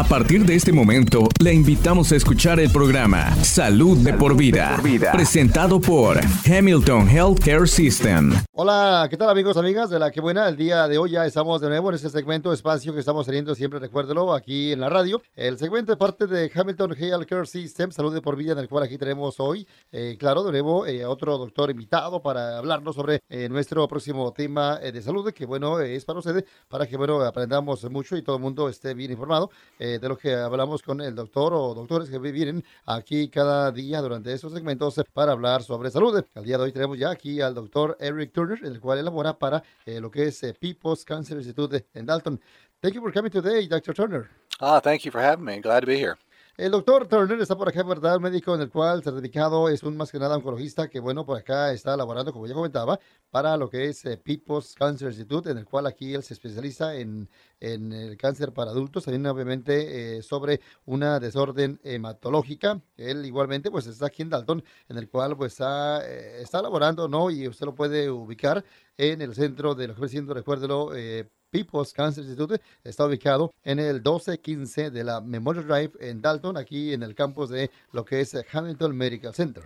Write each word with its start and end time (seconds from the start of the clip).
A 0.00 0.04
partir 0.04 0.46
de 0.46 0.54
este 0.54 0.72
momento, 0.72 1.28
le 1.44 1.52
invitamos 1.52 2.10
a 2.10 2.16
escuchar 2.16 2.58
el 2.58 2.70
programa 2.72 3.36
Salud 3.44 3.98
de 3.98 4.14
por 4.14 4.34
vida, 4.34 4.80
presentado 5.12 5.78
por 5.78 6.18
Hamilton 6.46 7.06
Healthcare 7.06 7.68
System. 7.68 8.32
Hola, 8.52 9.08
¿qué 9.10 9.18
tal 9.18 9.28
amigos, 9.28 9.58
amigas 9.58 9.90
de 9.90 9.98
la 9.98 10.10
que 10.10 10.22
buena? 10.22 10.48
El 10.48 10.56
día 10.56 10.88
de 10.88 10.96
hoy 10.96 11.10
ya 11.10 11.26
estamos 11.26 11.60
de 11.60 11.68
nuevo 11.68 11.90
en 11.90 11.96
este 11.96 12.08
segmento, 12.08 12.50
espacio 12.50 12.94
que 12.94 13.00
estamos 13.00 13.26
teniendo 13.26 13.54
siempre, 13.54 13.78
recuérdelo, 13.78 14.32
aquí 14.32 14.72
en 14.72 14.80
la 14.80 14.88
radio. 14.88 15.20
El 15.36 15.58
segmento 15.58 15.92
es 15.92 15.98
parte 15.98 16.26
de 16.26 16.50
Hamilton 16.52 16.94
Healthcare 16.98 17.46
System, 17.46 17.92
Salud 17.92 18.14
de 18.14 18.22
por 18.22 18.36
vida, 18.36 18.52
en 18.52 18.58
el 18.60 18.70
cual 18.70 18.84
aquí 18.84 18.96
tenemos 18.96 19.38
hoy, 19.38 19.66
eh, 19.92 20.16
claro, 20.18 20.44
de 20.44 20.52
nuevo, 20.52 20.86
eh, 20.86 21.04
otro 21.04 21.36
doctor 21.36 21.70
invitado 21.70 22.22
para 22.22 22.56
hablarnos 22.56 22.96
sobre 22.96 23.20
eh, 23.28 23.50
nuestro 23.50 23.86
próximo 23.86 24.32
tema 24.32 24.78
de 24.78 25.02
salud, 25.02 25.30
que 25.30 25.44
bueno, 25.44 25.78
es 25.78 26.06
para 26.06 26.20
ustedes, 26.20 26.44
para 26.68 26.86
que 26.86 26.96
bueno, 26.96 27.20
aprendamos 27.20 27.84
mucho 27.90 28.16
y 28.16 28.22
todo 28.22 28.36
el 28.36 28.42
mundo 28.42 28.66
esté 28.70 28.94
bien 28.94 29.10
informado. 29.10 29.50
Eh, 29.89 29.89
de 29.98 30.08
lo 30.08 30.16
que 30.16 30.34
hablamos 30.34 30.82
con 30.82 31.00
el 31.00 31.14
doctor 31.14 31.52
o 31.54 31.74
doctores 31.74 32.08
que 32.08 32.18
vienen 32.18 32.64
aquí 32.86 33.28
cada 33.28 33.72
día 33.72 34.00
durante 34.00 34.32
estos 34.32 34.52
segmentos 34.52 35.00
para 35.12 35.32
hablar 35.32 35.62
sobre 35.62 35.90
salud. 35.90 36.24
Al 36.34 36.44
día 36.44 36.58
de 36.58 36.64
hoy 36.64 36.72
tenemos 36.72 36.98
ya 36.98 37.10
aquí 37.10 37.40
al 37.40 37.54
doctor 37.54 37.96
Eric 38.00 38.32
Turner, 38.32 38.58
el 38.64 38.80
cual 38.80 38.98
elabora 38.98 39.38
para 39.38 39.62
eh, 39.86 40.00
lo 40.00 40.10
que 40.10 40.28
es 40.28 40.42
eh, 40.42 40.54
People's 40.54 41.04
Cancer 41.04 41.36
Institute 41.36 41.86
en 41.94 42.06
Dalton. 42.06 42.40
Thank 42.80 42.94
you 42.94 43.00
for 43.02 43.12
coming 43.12 43.30
today, 43.30 43.66
Dr. 43.66 43.92
Turner. 43.92 44.30
Ah, 44.60 44.80
thank 44.80 45.04
you 45.04 45.10
for 45.10 45.20
having 45.20 45.44
me. 45.44 45.60
Glad 45.60 45.80
to 45.80 45.86
be 45.86 45.96
here. 45.96 46.16
El 46.60 46.72
doctor 46.72 47.08
Turner 47.08 47.40
está 47.40 47.56
por 47.56 47.70
acá, 47.70 47.82
¿verdad? 47.84 48.16
Un 48.18 48.24
médico 48.24 48.54
en 48.54 48.60
el 48.60 48.68
cual 48.68 49.02
certificado 49.02 49.70
es 49.70 49.82
un 49.82 49.96
más 49.96 50.12
que 50.12 50.18
nada 50.18 50.36
oncologista 50.36 50.90
que, 50.90 51.00
bueno, 51.00 51.24
por 51.24 51.38
acá 51.38 51.72
está 51.72 51.96
laborando, 51.96 52.34
como 52.34 52.46
ya 52.46 52.52
comentaba, 52.52 53.00
para 53.30 53.56
lo 53.56 53.70
que 53.70 53.86
es 53.86 54.02
People's 54.22 54.74
Cancer 54.74 55.08
Institute, 55.08 55.48
en 55.48 55.56
el 55.56 55.64
cual 55.64 55.86
aquí 55.86 56.12
él 56.12 56.22
se 56.22 56.34
especializa 56.34 56.96
en, 56.96 57.30
en 57.60 57.94
el 57.94 58.18
cáncer 58.18 58.52
para 58.52 58.72
adultos, 58.72 59.04
también 59.04 59.24
obviamente 59.26 60.18
eh, 60.18 60.22
sobre 60.22 60.60
una 60.84 61.18
desorden 61.18 61.80
hematológica. 61.82 62.82
Él 62.98 63.24
igualmente 63.24 63.70
pues 63.70 63.86
está 63.86 64.08
aquí 64.08 64.20
en 64.20 64.28
Dalton, 64.28 64.62
en 64.90 64.98
el 64.98 65.08
cual 65.08 65.38
pues 65.38 65.52
está, 65.52 66.06
eh, 66.06 66.42
está 66.42 66.60
laborando, 66.60 67.08
¿no? 67.08 67.30
Y 67.30 67.48
usted 67.48 67.64
lo 67.64 67.74
puede 67.74 68.10
ubicar 68.10 68.62
en 68.98 69.22
el 69.22 69.34
centro 69.34 69.74
de 69.74 69.88
lo 69.88 69.94
que 69.94 70.08
siendo, 70.08 70.34
recuérdelo, 70.34 70.94
eh, 70.94 71.26
People's 71.50 71.92
Cancer 71.92 72.22
Institute 72.22 72.60
está 72.84 73.04
ubicado 73.06 73.52
en 73.64 73.78
el 73.78 73.94
1215 73.96 74.90
de 74.90 75.04
la 75.04 75.20
Memorial 75.20 75.66
Drive 75.66 75.92
en 76.00 76.20
Dalton, 76.20 76.56
aquí 76.56 76.92
en 76.92 77.02
el 77.02 77.14
campus 77.14 77.50
de 77.50 77.70
lo 77.92 78.04
que 78.04 78.20
es 78.20 78.36
Hamilton 78.52 78.96
Medical 78.96 79.34
Center. 79.34 79.64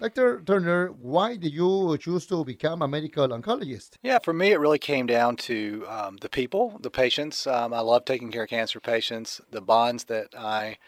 Dr. 0.00 0.42
Turner, 0.44 0.88
why 1.00 1.36
did 1.36 1.52
you 1.52 1.96
choose 1.96 2.26
to 2.26 2.44
become 2.44 2.82
a 2.82 2.88
medical 2.88 3.28
oncologist? 3.28 3.98
Yeah, 4.02 4.18
for 4.18 4.32
me, 4.32 4.50
it 4.50 4.58
really 4.58 4.80
came 4.80 5.06
down 5.06 5.36
to 5.36 5.86
um, 5.88 6.16
the 6.16 6.28
people, 6.28 6.76
the 6.80 6.90
patients. 6.90 7.46
Um, 7.46 7.72
I 7.72 7.80
love 7.80 8.04
taking 8.04 8.32
care 8.32 8.42
of 8.42 8.48
cancer 8.48 8.80
patients, 8.80 9.40
the 9.52 9.60
bonds 9.60 10.04
that 10.04 10.34
I 10.36 10.78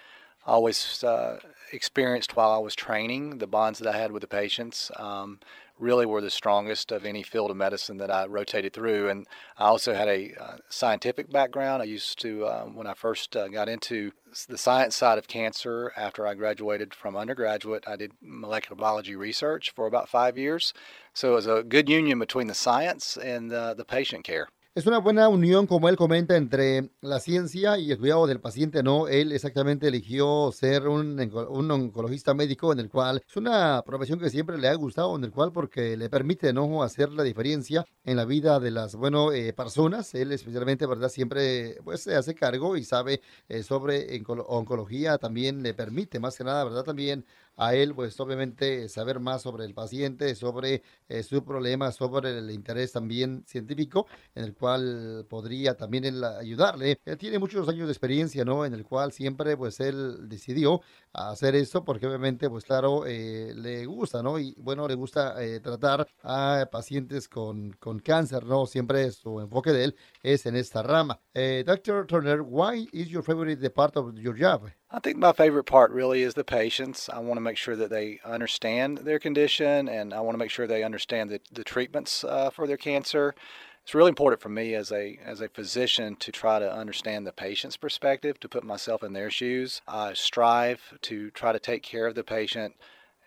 always 0.44 1.04
uh, 1.04 1.38
experienced 1.72 2.34
while 2.34 2.50
I 2.50 2.58
was 2.58 2.74
training, 2.74 3.38
the 3.38 3.46
bonds 3.46 3.78
that 3.78 3.94
I 3.94 3.96
had 3.96 4.10
with 4.10 4.22
the 4.22 4.26
patients. 4.26 4.90
Um, 4.96 5.38
really 5.84 6.06
were 6.06 6.20
the 6.20 6.30
strongest 6.30 6.90
of 6.90 7.04
any 7.04 7.22
field 7.22 7.50
of 7.50 7.56
medicine 7.56 7.98
that 7.98 8.10
I 8.10 8.26
rotated 8.26 8.72
through. 8.72 9.10
And 9.10 9.26
I 9.58 9.66
also 9.66 9.94
had 9.94 10.08
a 10.08 10.32
uh, 10.40 10.56
scientific 10.68 11.30
background. 11.30 11.82
I 11.82 11.84
used 11.84 12.18
to, 12.22 12.46
uh, 12.46 12.64
when 12.64 12.86
I 12.86 12.94
first 12.94 13.36
uh, 13.36 13.48
got 13.48 13.68
into 13.68 14.12
the 14.48 14.58
science 14.58 14.96
side 14.96 15.18
of 15.18 15.28
cancer 15.28 15.92
after 15.96 16.26
I 16.26 16.34
graduated 16.34 16.94
from 16.94 17.16
undergraduate, 17.16 17.84
I 17.86 17.96
did 17.96 18.12
molecular 18.20 18.80
biology 18.80 19.14
research 19.14 19.70
for 19.70 19.86
about 19.86 20.08
five 20.08 20.36
years. 20.38 20.72
So 21.12 21.32
it 21.32 21.34
was 21.34 21.46
a 21.46 21.62
good 21.62 21.88
union 21.88 22.18
between 22.18 22.48
the 22.48 22.54
science 22.54 23.16
and 23.16 23.50
the 23.50 23.84
patient 23.86 24.24
care. 24.24 24.48
Es 24.76 24.86
una 24.86 24.98
buena 24.98 25.28
unión, 25.28 25.68
como 25.68 25.88
él 25.88 25.94
comenta, 25.94 26.36
entre 26.36 26.90
la 27.00 27.20
ciencia 27.20 27.78
y 27.78 27.92
el 27.92 27.98
cuidado 27.98 28.26
del 28.26 28.40
paciente, 28.40 28.82
¿no? 28.82 29.06
Él 29.06 29.30
exactamente 29.30 29.86
eligió 29.86 30.50
ser 30.50 30.88
un, 30.88 31.20
un, 31.48 31.70
oncologista 31.70 32.34
médico 32.34 32.72
en 32.72 32.80
el 32.80 32.90
cual 32.90 33.22
es 33.24 33.36
una 33.36 33.82
profesión 33.86 34.18
que 34.18 34.30
siempre 34.30 34.58
le 34.58 34.66
ha 34.66 34.74
gustado, 34.74 35.14
en 35.14 35.22
el 35.22 35.30
cual 35.30 35.52
porque 35.52 35.96
le 35.96 36.10
permite, 36.10 36.52
¿no? 36.52 36.82
Hacer 36.82 37.12
la 37.12 37.22
diferencia 37.22 37.84
en 38.02 38.16
la 38.16 38.24
vida 38.24 38.58
de 38.58 38.72
las, 38.72 38.96
bueno, 38.96 39.30
eh, 39.30 39.52
personas. 39.52 40.12
Él 40.16 40.32
especialmente, 40.32 40.86
¿verdad? 40.86 41.08
Siempre, 41.08 41.76
pues, 41.84 42.00
se 42.02 42.16
hace 42.16 42.34
cargo 42.34 42.76
y 42.76 42.82
sabe 42.82 43.20
eh, 43.48 43.62
sobre 43.62 44.20
oncología. 44.26 45.18
También 45.18 45.62
le 45.62 45.72
permite, 45.74 46.18
más 46.18 46.36
que 46.36 46.42
nada, 46.42 46.64
¿verdad? 46.64 46.82
También 46.82 47.24
a 47.56 47.74
él, 47.74 47.94
pues 47.94 48.18
obviamente 48.20 48.88
saber 48.88 49.20
más 49.20 49.42
sobre 49.42 49.64
el 49.64 49.74
paciente, 49.74 50.34
sobre 50.34 50.82
eh, 51.08 51.22
su 51.22 51.44
problema, 51.44 51.92
sobre 51.92 52.38
el 52.38 52.50
interés 52.50 52.92
también 52.92 53.44
científico, 53.46 54.06
en 54.34 54.44
el 54.44 54.54
cual 54.54 55.26
podría 55.28 55.76
también 55.76 56.04
él 56.04 56.22
ayudarle. 56.24 56.98
Él 57.04 57.18
tiene 57.18 57.38
muchos 57.38 57.68
años 57.68 57.86
de 57.86 57.92
experiencia, 57.92 58.44
¿no? 58.44 58.64
En 58.64 58.74
el 58.74 58.84
cual 58.84 59.12
siempre, 59.12 59.56
pues 59.56 59.80
él 59.80 60.28
decidió 60.28 60.80
hacer 61.14 61.54
esto 61.54 61.84
porque 61.84 62.06
obviamente, 62.06 62.50
pues 62.50 62.64
claro, 62.64 63.06
eh, 63.06 63.52
le 63.54 63.86
gusta, 63.86 64.22
¿no? 64.22 64.38
Y 64.38 64.54
bueno, 64.58 64.86
le 64.88 64.94
gusta 64.94 65.42
eh, 65.42 65.60
tratar 65.60 66.06
a 66.22 66.68
pacientes 66.70 67.28
con, 67.28 67.72
con 67.74 68.00
cáncer, 68.00 68.44
¿no? 68.44 68.66
Siempre 68.66 69.10
su 69.12 69.40
enfoque 69.40 69.72
de 69.72 69.84
él 69.84 69.96
es 70.22 70.46
en 70.46 70.56
esta 70.56 70.82
rama. 70.82 71.20
Dr. 71.34 72.06
Turner, 72.06 72.42
why 72.42 72.88
is 72.92 73.08
your 73.08 73.22
favorite 73.22 73.70
part 73.70 73.96
of 73.96 74.14
your 74.18 74.34
job? 74.36 74.70
I 74.90 75.00
think 75.00 75.16
my 75.16 75.32
favorite 75.32 75.66
part 75.66 75.90
really 75.90 76.22
is 76.22 76.34
the 76.34 76.44
patients. 76.44 77.08
I 77.08 77.18
want 77.18 77.36
to 77.36 77.40
make 77.40 77.56
sure 77.56 77.74
that 77.74 77.90
they 77.90 78.20
understand 78.24 78.98
their 78.98 79.18
condition 79.18 79.88
and 79.88 80.14
I 80.14 80.20
want 80.20 80.34
to 80.34 80.38
make 80.38 80.50
sure 80.50 80.68
they 80.68 80.84
understand 80.84 81.30
the, 81.30 81.40
the 81.52 81.64
treatments 81.64 82.22
uh, 82.22 82.50
for 82.50 82.68
their 82.68 82.76
cancer. 82.76 83.34
It's 83.84 83.94
really 83.94 84.08
important 84.08 84.40
for 84.40 84.48
me 84.48 84.74
as 84.74 84.90
a 84.90 85.18
as 85.22 85.42
a 85.42 85.48
physician 85.48 86.16
to 86.16 86.32
try 86.32 86.58
to 86.58 86.72
understand 86.72 87.26
the 87.26 87.32
patient's 87.32 87.76
perspective, 87.76 88.40
to 88.40 88.48
put 88.48 88.64
myself 88.64 89.02
in 89.02 89.12
their 89.12 89.30
shoes. 89.30 89.82
I 89.86 90.14
strive 90.14 90.80
to 91.02 91.30
try 91.32 91.52
to 91.52 91.58
take 91.58 91.82
care 91.82 92.06
of 92.06 92.14
the 92.14 92.24
patient 92.24 92.76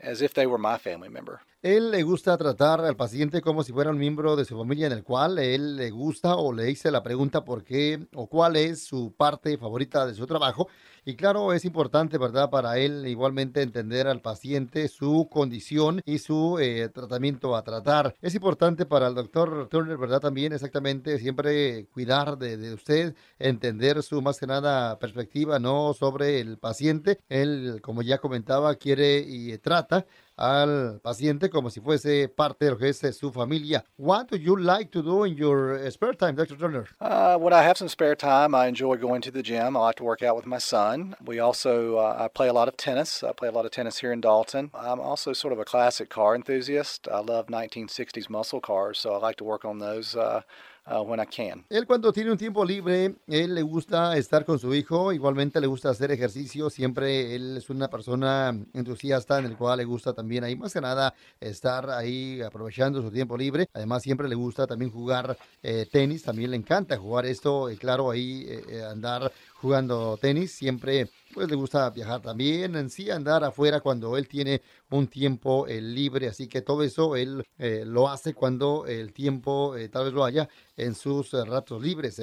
as 0.01 0.19
if 0.23 0.33
they 0.33 0.47
were 0.47 0.57
my 0.57 0.79
family 0.79 1.09
member. 1.09 1.41
Él 1.61 1.91
le 1.91 2.01
gusta 2.01 2.37
tratar 2.37 2.81
al 2.81 2.95
paciente 2.95 3.41
como 3.41 3.63
si 3.63 3.71
fuera 3.71 3.91
un 3.91 3.99
miembro 3.99 4.35
de 4.35 4.45
su 4.45 4.57
familia 4.57 4.87
en 4.87 4.93
el 4.93 5.03
cual 5.03 5.37
él 5.37 5.75
le 5.75 5.91
gusta 5.91 6.35
o 6.35 6.51
le 6.51 6.71
hice 6.71 6.89
la 6.89 7.03
pregunta 7.03 7.45
por 7.45 7.63
qué 7.63 8.07
o 8.15 8.27
cuál 8.27 8.55
es 8.55 8.83
su 8.83 9.13
parte 9.15 9.57
favorita 9.59 10.07
de 10.07 10.15
su 10.15 10.25
trabajo. 10.25 10.69
Y 11.09 11.15
claro, 11.15 11.53
es 11.53 11.63
importante, 11.63 12.17
¿verdad? 12.17 12.49
Para 12.49 12.79
él 12.79 13.07
igualmente 13.07 13.61
entender 13.61 14.07
al 14.07 14.19
paciente 14.19 14.89
su 14.89 15.29
condición 15.31 16.01
y 16.03 16.19
su 16.19 16.59
eh, 16.59 16.89
tratamiento 16.89 17.55
a 17.55 17.63
tratar. 17.63 18.13
Es 18.21 18.35
importante 18.35 18.85
para 18.85 19.07
el 19.07 19.15
doctor 19.15 19.69
Turner, 19.69 19.95
¿verdad? 19.97 20.19
También 20.19 20.51
exactamente 20.51 21.17
siempre 21.17 21.85
cuidar 21.93 22.37
de, 22.37 22.57
de 22.57 22.73
usted, 22.73 23.15
entender 23.39 24.03
su 24.03 24.21
más 24.21 24.37
que 24.37 24.47
nada 24.47 24.99
perspectiva, 24.99 25.59
¿no? 25.59 25.93
Sobre 25.93 26.41
el 26.41 26.57
paciente. 26.57 27.21
Él, 27.29 27.79
como 27.81 28.01
ya 28.01 28.17
comentaba, 28.17 28.75
quiere 28.75 29.19
y 29.19 29.57
trata 29.59 30.05
al 30.37 30.99
paciente 31.01 31.49
como 31.49 31.69
si 31.69 31.81
fuese 31.81 32.29
parte 32.29 32.65
de 32.65 32.71
lo 32.71 32.77
que 32.77 32.89
es 32.89 33.01
su 33.17 33.31
familia. 33.31 33.83
What 33.97 34.29
do 34.29 34.37
you 34.37 34.55
like 34.55 34.91
to 34.91 35.01
do 35.01 35.25
in 35.25 35.35
your 35.35 35.79
spare 35.91 36.13
time, 36.13 36.35
Dr. 36.35 36.55
Turner? 36.55 36.87
Uh, 37.01 37.37
when 37.37 37.53
I 37.53 37.63
have 37.63 37.77
some 37.77 37.89
spare 37.89 38.15
time, 38.15 38.53
I 38.53 38.67
enjoy 38.67 38.97
going 38.97 39.21
to 39.23 39.31
the 39.31 39.43
gym. 39.43 39.75
I 39.75 39.79
like 39.79 39.95
to 39.97 40.03
work 40.03 40.21
out 40.21 40.35
with 40.35 40.45
my 40.45 40.59
son. 40.59 41.15
We 41.25 41.39
also, 41.39 41.97
uh, 41.97 42.17
I 42.19 42.27
play 42.27 42.47
a 42.47 42.53
lot 42.53 42.67
of 42.67 42.77
tennis. 42.77 43.23
I 43.23 43.33
play 43.33 43.47
a 43.47 43.51
lot 43.51 43.65
of 43.65 43.71
tennis 43.71 43.99
here 43.99 44.11
in 44.13 44.21
Dalton. 44.21 44.71
I'm 44.73 44.99
also 44.99 45.33
sort 45.33 45.53
of 45.53 45.59
a 45.59 45.65
classic 45.65 46.09
car 46.09 46.35
enthusiast. 46.35 47.07
I 47.11 47.19
love 47.19 47.47
1960s 47.47 48.29
muscle 48.29 48.61
cars, 48.61 48.99
so 48.99 49.13
I 49.13 49.17
like 49.17 49.37
to 49.37 49.43
work 49.43 49.65
on 49.65 49.79
those. 49.79 50.15
Uh, 50.15 50.41
uh, 50.87 51.01
when 51.01 51.19
I 51.19 51.25
can. 51.25 51.65
Él 51.69 51.85
cuando 51.85 52.11
tiene 52.11 52.31
un 52.31 52.37
tiempo 52.37 52.63
libre, 52.65 53.15
él 53.27 53.55
le 53.55 53.61
gusta 53.61 54.17
estar 54.17 54.45
con 54.45 54.59
su 54.59 54.73
hijo, 54.73 55.11
igualmente 55.11 55.61
le 55.61 55.67
gusta 55.67 55.89
hacer 55.89 56.11
ejercicio, 56.11 56.69
siempre 56.69 57.35
él 57.35 57.57
es 57.57 57.69
una 57.69 57.89
persona 57.89 58.57
entusiasta 58.73 59.39
en 59.39 59.45
el 59.45 59.57
cual 59.57 59.77
le 59.77 59.85
gusta 59.85 60.13
también 60.13 60.43
ahí 60.43 60.55
más 60.55 60.73
que 60.73 60.81
nada 60.81 61.13
estar 61.39 61.89
ahí 61.89 62.41
aprovechando 62.41 63.01
su 63.01 63.11
tiempo 63.11 63.37
libre. 63.37 63.67
Además 63.73 64.03
siempre 64.03 64.27
le 64.27 64.35
gusta 64.35 64.67
también 64.67 64.91
jugar 64.91 65.37
eh, 65.61 65.87
tenis, 65.91 66.23
también 66.23 66.51
le 66.51 66.57
encanta 66.57 66.97
jugar 66.97 67.25
esto, 67.25 67.69
y 67.69 67.77
claro, 67.77 68.11
ahí 68.11 68.45
eh, 68.47 68.63
eh, 68.69 68.83
andar 68.83 69.31
jugando 69.61 70.17
tenis, 70.17 70.51
siempre 70.51 71.09
pues 71.33 71.49
le 71.49 71.55
gusta 71.55 71.89
viajar 71.89 72.21
también, 72.21 72.75
en 72.75 72.89
sí 72.89 73.09
andar 73.09 73.43
afuera 73.43 73.79
cuando 73.81 74.17
él 74.17 74.27
tiene 74.27 74.61
un 74.89 75.07
tiempo 75.07 75.67
eh, 75.67 75.81
libre, 75.81 76.27
así 76.27 76.47
que 76.47 76.61
todo 76.61 76.83
eso 76.83 77.15
él 77.15 77.43
eh, 77.57 77.83
lo 77.85 78.09
hace 78.09 78.33
cuando 78.33 78.85
el 78.87 79.13
tiempo 79.13 79.75
eh, 79.75 79.89
tal 79.89 80.05
vez 80.05 80.13
lo 80.13 80.23
haya 80.23 80.47
en 80.75 80.95
sus 80.95 81.31
ratos 81.31 81.81
libres. 81.81 82.21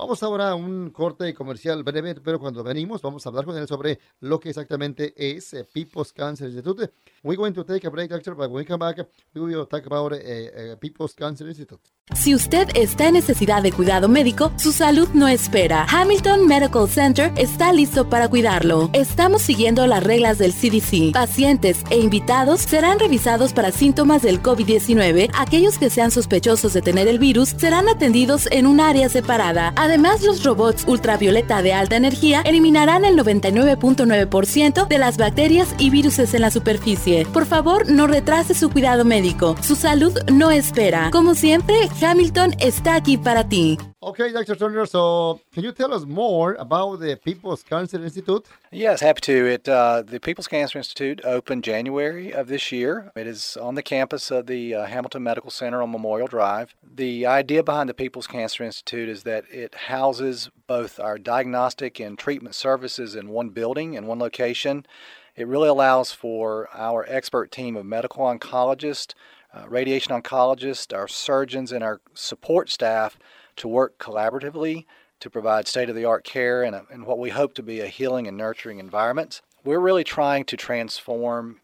Vamos 0.00 0.22
ahora 0.22 0.48
a 0.48 0.54
un 0.54 0.88
corte 0.88 1.34
comercial 1.34 1.82
breve, 1.84 2.14
pero 2.14 2.40
cuando 2.40 2.64
venimos 2.64 3.02
vamos 3.02 3.26
a 3.26 3.28
hablar 3.28 3.44
con 3.44 3.54
él 3.58 3.68
sobre 3.68 3.98
lo 4.20 4.40
que 4.40 4.48
exactamente 4.48 5.12
es 5.14 5.54
People's 5.74 6.10
Cancer 6.14 6.48
Institute. 6.48 6.90
We're 7.22 7.36
going 7.36 7.52
to 7.52 7.62
take 7.66 7.86
a 7.86 7.90
break, 7.90 8.08
doctor, 8.08 8.34
but 8.34 8.50
when 8.50 8.62
we 8.62 8.64
come 8.64 8.78
back, 8.78 9.06
we 9.34 9.42
will 9.42 9.66
talk 9.66 9.84
about 9.84 10.14
People's 10.80 11.14
Cancer 11.14 11.46
Institute. 11.46 11.82
Si 12.16 12.34
usted 12.34 12.68
está 12.74 13.08
en 13.08 13.14
necesidad 13.14 13.62
de 13.62 13.72
cuidado 13.72 14.08
médico, 14.08 14.50
su 14.56 14.72
salud 14.72 15.08
no 15.12 15.28
espera. 15.28 15.86
Hamilton 15.88 16.46
Medical 16.46 16.88
Center 16.88 17.30
está 17.36 17.72
listo 17.72 18.08
para 18.08 18.28
cuidarlo. 18.28 18.88
Estamos 18.94 19.42
siguiendo 19.42 19.86
las 19.86 20.02
reglas 20.02 20.38
del 20.38 20.52
CDC. 20.52 21.12
Pacientes 21.12 21.84
e 21.90 21.98
invitados 21.98 22.62
serán 22.62 22.98
revisados 22.98 23.52
para 23.52 23.70
síntomas 23.70 24.22
del 24.22 24.42
COVID-19. 24.42 25.30
Aquellos 25.38 25.78
que 25.78 25.90
sean 25.90 26.10
sospechosos 26.10 26.72
de 26.72 26.82
tener 26.82 27.06
el 27.06 27.18
virus 27.18 27.50
serán 27.50 27.88
atendidos 27.88 28.48
en 28.50 28.66
un 28.66 28.80
área 28.80 29.08
separada. 29.10 29.72
Los 29.98 30.44
robots 30.44 30.84
ultravioleta 30.86 31.62
de 31.62 31.72
alta 31.72 31.96
energía 31.96 32.42
eliminarán 32.44 33.04
el 33.04 33.16
99.9% 33.16 34.86
de 34.86 34.98
las 34.98 35.16
bacterias 35.16 35.74
y 35.78 35.90
virus 35.90 36.18
en 36.18 36.40
la 36.40 36.50
superficie. 36.50 37.26
Por 37.32 37.46
favor, 37.46 37.90
no 37.90 38.06
retrase 38.06 38.54
su 38.54 38.70
cuidado 38.70 39.04
médico. 39.04 39.56
Su 39.62 39.76
salud 39.76 40.12
no 40.30 40.50
espera. 40.50 41.10
Como 41.10 41.34
siempre, 41.34 41.88
Hamilton 42.00 42.54
está 42.58 42.94
aquí 42.94 43.16
para 43.16 43.48
ti. 43.48 43.78
Okay, 44.02 44.32
Dr. 44.32 44.54
Turner, 44.54 44.86
so 44.86 45.42
can 45.52 45.62
you 45.62 45.72
tell 45.72 45.92
us 45.92 46.06
more 46.06 46.54
about 46.54 47.00
the 47.00 47.16
People's 47.22 47.62
Cancer 47.62 48.02
Institute? 48.02 48.46
Yes, 48.72 49.02
happy 49.02 49.20
to. 49.20 49.46
It 49.46 49.68
uh, 49.68 50.00
the 50.00 50.18
People's 50.18 50.48
Cancer 50.48 50.78
Institute 50.78 51.20
opened 51.22 51.64
January 51.64 52.32
of 52.32 52.48
this 52.48 52.72
year. 52.72 53.12
It 53.14 53.26
is 53.26 53.58
on 53.58 53.74
the 53.74 53.82
campus 53.82 54.30
of 54.30 54.46
the 54.46 54.74
uh, 54.74 54.86
Hamilton 54.86 55.22
Medical 55.22 55.50
Center 55.50 55.82
on 55.82 55.90
Memorial 55.90 56.28
Drive. 56.28 56.74
The 56.82 57.26
idea 57.26 57.62
behind 57.62 57.90
the 57.90 57.94
People's 57.94 58.26
Cancer 58.26 58.64
Institute 58.64 59.10
is 59.10 59.24
that 59.24 59.44
it 59.50 59.74
houses 59.74 60.48
both 60.66 60.98
our 60.98 61.18
diagnostic 61.18 62.00
and 62.00 62.18
treatment 62.18 62.54
services 62.54 63.14
in 63.14 63.28
one 63.28 63.50
building, 63.50 63.92
in 63.92 64.06
one 64.06 64.18
location. 64.18 64.86
It 65.36 65.46
really 65.46 65.68
allows 65.68 66.10
for 66.10 66.70
our 66.72 67.04
expert 67.06 67.52
team 67.52 67.76
of 67.76 67.84
medical 67.84 68.24
oncologists, 68.24 69.12
uh, 69.52 69.68
radiation 69.68 70.18
oncologists, 70.18 70.96
our 70.96 71.06
surgeons, 71.06 71.70
and 71.70 71.84
our 71.84 72.00
support 72.14 72.70
staff 72.70 73.18
to 73.60 73.68
work 73.68 73.98
collaboratively 73.98 74.86
to 75.20 75.30
provide 75.30 75.68
state 75.68 75.90
of 75.90 75.94
the 75.94 76.04
art 76.04 76.24
care 76.24 76.62
and, 76.62 76.74
and 76.90 77.06
what 77.06 77.18
we 77.18 77.30
hope 77.30 77.54
to 77.54 77.62
be 77.62 77.80
a 77.80 77.86
healing 77.86 78.26
and 78.26 78.36
nurturing 78.36 78.78
environment. 78.78 79.42
We're 79.64 79.80
really 79.80 80.04
trying 80.04 80.44
to 80.46 80.56
transform 80.56 81.60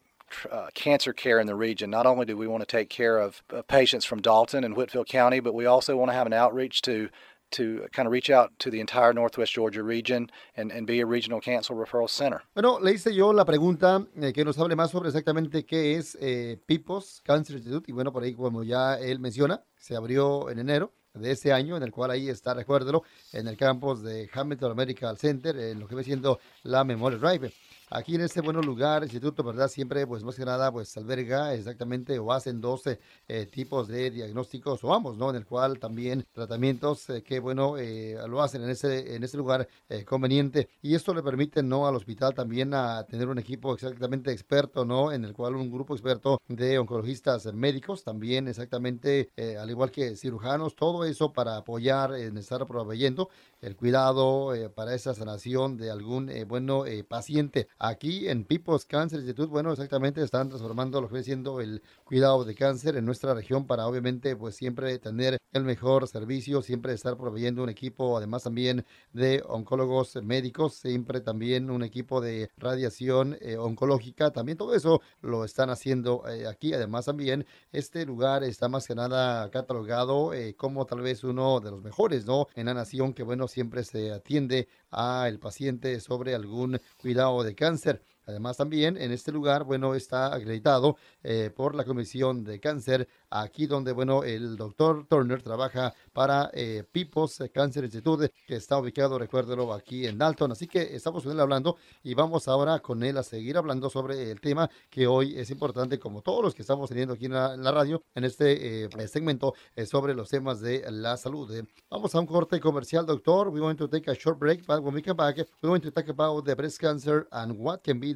uh, 0.51 0.69
cancer 0.75 1.15
care 1.15 1.41
in 1.41 1.47
the 1.47 1.55
region. 1.55 1.89
Not 1.91 2.05
only 2.07 2.27
do 2.27 2.37
we 2.37 2.47
want 2.47 2.63
to 2.63 2.67
take 2.67 2.91
care 2.91 3.19
of 3.19 3.43
uh, 3.51 3.63
patients 3.63 4.05
from 4.05 4.21
Dalton 4.21 4.65
and 4.65 4.77
Whitfield 4.77 5.09
County, 5.09 5.41
but 5.41 5.55
we 5.55 5.65
also 5.65 5.97
want 5.97 6.11
to 6.11 6.15
have 6.15 6.27
an 6.27 6.33
outreach 6.33 6.83
to 6.83 7.09
to 7.53 7.87
kind 7.93 8.07
of 8.07 8.13
reach 8.13 8.29
out 8.29 8.51
to 8.59 8.71
the 8.71 8.81
entire 8.81 9.13
Northwest 9.13 9.53
Georgia 9.53 9.83
region 9.83 10.29
and, 10.57 10.73
and 10.73 10.85
be 10.85 10.99
a 10.99 11.07
regional 11.07 11.41
cancer 11.41 11.75
referral 11.75 12.11
center. 12.11 12.43
Bueno, 12.55 12.81
le 12.81 12.93
hice 12.93 13.15
yo 13.15 13.31
la 13.31 13.45
pregunta 13.45 14.05
eh, 14.21 14.33
que 14.33 14.45
nos 14.45 14.59
hable 14.59 14.75
más 14.75 14.91
sobre 14.91 15.09
exactamente 15.09 15.65
qué 15.65 15.97
es 15.97 16.19
eh, 16.21 16.59
People's 16.67 17.23
Cancer 17.25 17.57
Institute 17.57 17.89
y 17.89 17.93
bueno, 17.93 18.13
por 18.13 18.25
ahí 18.25 18.35
como 18.35 18.65
ya 18.65 18.99
él 18.99 19.21
menciona, 19.21 19.63
se 19.79 19.95
abrió 19.95 20.51
en 20.51 20.59
enero 20.59 20.93
de 21.17 21.33
ese 21.33 21.53
año, 21.53 21.77
en 21.77 21.83
el 21.83 21.93
cual 21.93 22.11
ahí 22.11 22.29
está, 22.29 22.55
recuérdelo, 22.55 23.03
en 23.33 23.49
el 23.49 23.57
campus 23.57 24.03
de 24.03 24.29
Hamilton 24.33 24.77
Medical 24.77 25.19
Center, 25.19 25.57
en 25.59 25.81
lo 25.81 25.89
que 25.89 25.95
va 25.95 26.03
siendo 26.03 26.39
la 26.63 26.85
Memorial 26.85 27.21
Drive. 27.21 27.53
Aquí 27.89 28.17
en 28.17 28.23
este 28.23 28.41
bueno 28.41 28.61
lugar, 28.63 29.05
instituto, 29.05 29.45
¿verdad? 29.45 29.69
Siempre, 29.69 30.09
pues 30.09 30.25
más 30.25 30.35
que 30.35 30.45
nada, 30.45 30.73
pues 30.73 30.97
alberga 30.97 31.55
exactamente 31.55 32.19
o 32.19 32.33
hacen 32.33 32.61
12 32.61 32.99
eh, 33.29 33.47
tipos 33.47 33.87
de 33.87 34.11
diagnósticos 34.11 34.83
o 34.83 34.93
ambos, 34.93 35.17
¿no? 35.17 35.31
En 35.31 35.37
el 35.37 35.47
cual 35.47 35.79
también 35.79 36.27
tratamientos 36.33 37.09
eh, 37.11 37.23
que, 37.23 37.39
bueno, 37.39 37.79
eh, 37.79 38.19
lo 38.27 38.43
hacen 38.43 38.65
en 38.65 38.71
ese, 38.71 39.15
en 39.15 39.23
ese 39.23 39.37
lugar 39.37 39.69
conveniente. 40.05 40.69
Y 40.83 40.97
esto 40.97 41.15
le 41.15 41.23
permite, 41.23 41.63
¿no? 41.63 41.87
Al 41.87 41.95
hospital 41.95 42.35
también 42.35 42.75
a 42.75 43.05
tener 43.05 43.29
un 43.29 43.39
equipo 43.39 43.75
exactamente 43.75 44.33
experto, 44.33 44.85
¿no? 44.85 45.13
En 45.13 45.25
el 45.25 45.33
cual 45.33 45.55
un 45.55 45.71
grupo 45.71 45.95
experto 45.95 46.41
de 46.49 46.81
oncologistas 46.81 47.47
médicos, 47.55 48.03
también 48.03 48.49
exactamente, 48.49 49.31
al 49.61 49.71
igual 49.71 49.93
que 49.93 50.17
cirujanos, 50.17 50.75
todo 50.75 51.05
eso 51.07 51.33
para 51.33 51.57
apoyar 51.57 52.15
en 52.15 52.37
estar 52.39 52.67
proveyendo 52.67 53.29
el 53.67 53.77
cuidado 53.77 54.53
para 54.75 54.95
esa 54.95 55.15
sanación 55.15 55.77
de 55.77 55.91
algún, 55.91 56.31
bueno, 56.47 56.85
paciente. 57.09 57.69
Aquí 57.79 58.29
en 58.29 58.45
People's 58.45 58.85
Cancer 58.85 59.19
Institute, 59.19 59.51
bueno, 59.51 59.73
exactamente 59.73 60.23
están 60.23 60.49
transformando 60.49 61.01
lo 61.01 61.09
que 61.09 61.15
viene 61.15 61.25
siendo 61.25 61.61
el 61.61 61.83
cuidado 62.05 62.45
de 62.45 62.55
cáncer 62.55 62.97
en 62.97 63.05
nuestra 63.05 63.35
región 63.35 63.67
para 63.67 63.87
obviamente 63.87 64.37
pues 64.37 64.55
siempre 64.55 64.99
tener 64.99 65.39
el 65.53 65.65
mejor 65.65 66.07
servicio, 66.07 66.63
siempre 66.63 66.93
estar 66.93 67.17
proveyendo 67.17 67.63
un 67.63 67.69
equipo, 67.69 68.17
además 68.17 68.45
también 68.45 68.85
de 69.13 69.43
oncólogos 69.47 70.17
médicos, 70.23 70.75
siempre 70.75 71.21
también 71.21 71.71
un 71.71 71.83
equipo 71.83 72.21
de 72.21 72.51
radiación 72.57 73.37
eh, 73.41 73.57
oncológica, 73.57 74.31
también 74.31 74.59
todo 74.59 74.75
eso 74.75 75.01
lo 75.23 75.45
están 75.45 75.71
haciendo 75.71 76.23
eh, 76.29 76.47
aquí. 76.47 76.75
Además 76.75 77.07
también 77.07 77.47
este 77.73 78.05
lugar 78.05 78.45
está 78.45 78.69
más 78.69 78.87
que 78.87 78.95
nada 78.95 79.51
catalogado 79.51 80.35
eh, 80.35 80.55
como 80.55 80.85
tal 80.87 81.01
vez 81.01 81.25
uno 81.25 81.61
de 81.61 81.71
los 81.71 81.83
mejores, 81.83 82.27
¿no? 82.27 82.47
En 82.55 82.67
la 82.67 82.75
nación 82.75 83.15
que 83.15 83.23
bueno, 83.23 83.49
siempre 83.57 83.85
se 83.85 84.13
atiende 84.13 84.69
al 84.91 85.39
paciente 85.39 85.99
sobre 86.01 86.35
algún 86.35 86.79
cuidado 86.99 87.43
de 87.43 87.55
cáncer. 87.55 88.03
Además, 88.27 88.57
también 88.57 88.97
en 88.97 89.13
este 89.13 89.31
lugar, 89.31 89.63
bueno, 89.63 89.95
está 89.95 90.35
acreditado 90.35 90.97
eh, 91.23 91.51
por 91.55 91.77
la 91.77 91.85
Comisión 91.85 92.43
de 92.43 92.59
Cáncer, 92.59 93.07
aquí 93.31 93.67
donde, 93.69 93.93
bueno, 93.93 94.25
el 94.25 94.57
doctor 94.57 95.07
Turner 95.09 95.43
trabaja 95.43 95.95
para 96.13 96.51
eh, 96.53 96.83
People's 96.91 97.41
Cancer 97.55 97.85
Institute, 97.85 98.33
que 98.49 98.57
está 98.57 98.79
ubicado, 98.79 99.17
recuérdelo, 99.17 99.73
aquí 99.73 100.07
en 100.07 100.19
Dalton. 100.19 100.51
Así 100.51 100.67
que 100.67 100.97
estamos 100.97 101.23
con 101.23 101.33
él 101.33 101.39
hablando 101.39 101.77
y 102.03 102.15
vamos 102.15 102.49
ahora 102.49 102.81
con 102.81 103.05
él 103.05 103.17
a 103.17 103.23
seguir 103.23 103.59
hablando 103.59 103.89
sobre 103.91 104.33
el 104.33 104.41
tema 104.41 104.69
que 104.91 105.07
hoy 105.07 105.39
es 105.39 105.51
importante, 105.51 106.01
como 106.01 106.21
todos 106.23 106.43
los 106.43 106.55
que 106.55 106.63
estamos 106.63 106.89
teniendo 106.89 107.15
aquí 107.15 107.27
en 107.27 107.33
la, 107.33 107.71
radio, 107.71 108.03
en 108.17 108.25
este 108.25 108.87
eh, 108.87 109.09
segmento 109.09 109.55
sobre 109.89 110.15
los 110.15 110.29
temas 110.29 110.61
de 110.61 110.85
la 110.91 111.17
salud. 111.17 111.49
Vamos 111.89 112.13
a 112.13 112.19
un 112.19 112.27
corte 112.27 112.59
comercial, 112.59 113.07
doctor. 113.07 113.51
We 113.51 113.61
want 113.61 113.79
to 113.79 113.89
take 113.89 114.11
a 114.11 114.15
short 114.15 114.41
break, 114.41 114.67
but 114.67 114.83
when 114.83 114.95
we 114.95 115.03
come 115.03 115.17
back, 115.17 115.37
we 115.63 115.69
want 115.69 115.85
to 115.85 115.93
talk 115.93 116.09
about 116.09 116.45
the 116.45 116.57
breast 116.57 116.81
cancer 116.81 117.29
and 117.31 117.57
what 117.57 117.85
can 117.85 118.01
be 118.01 118.16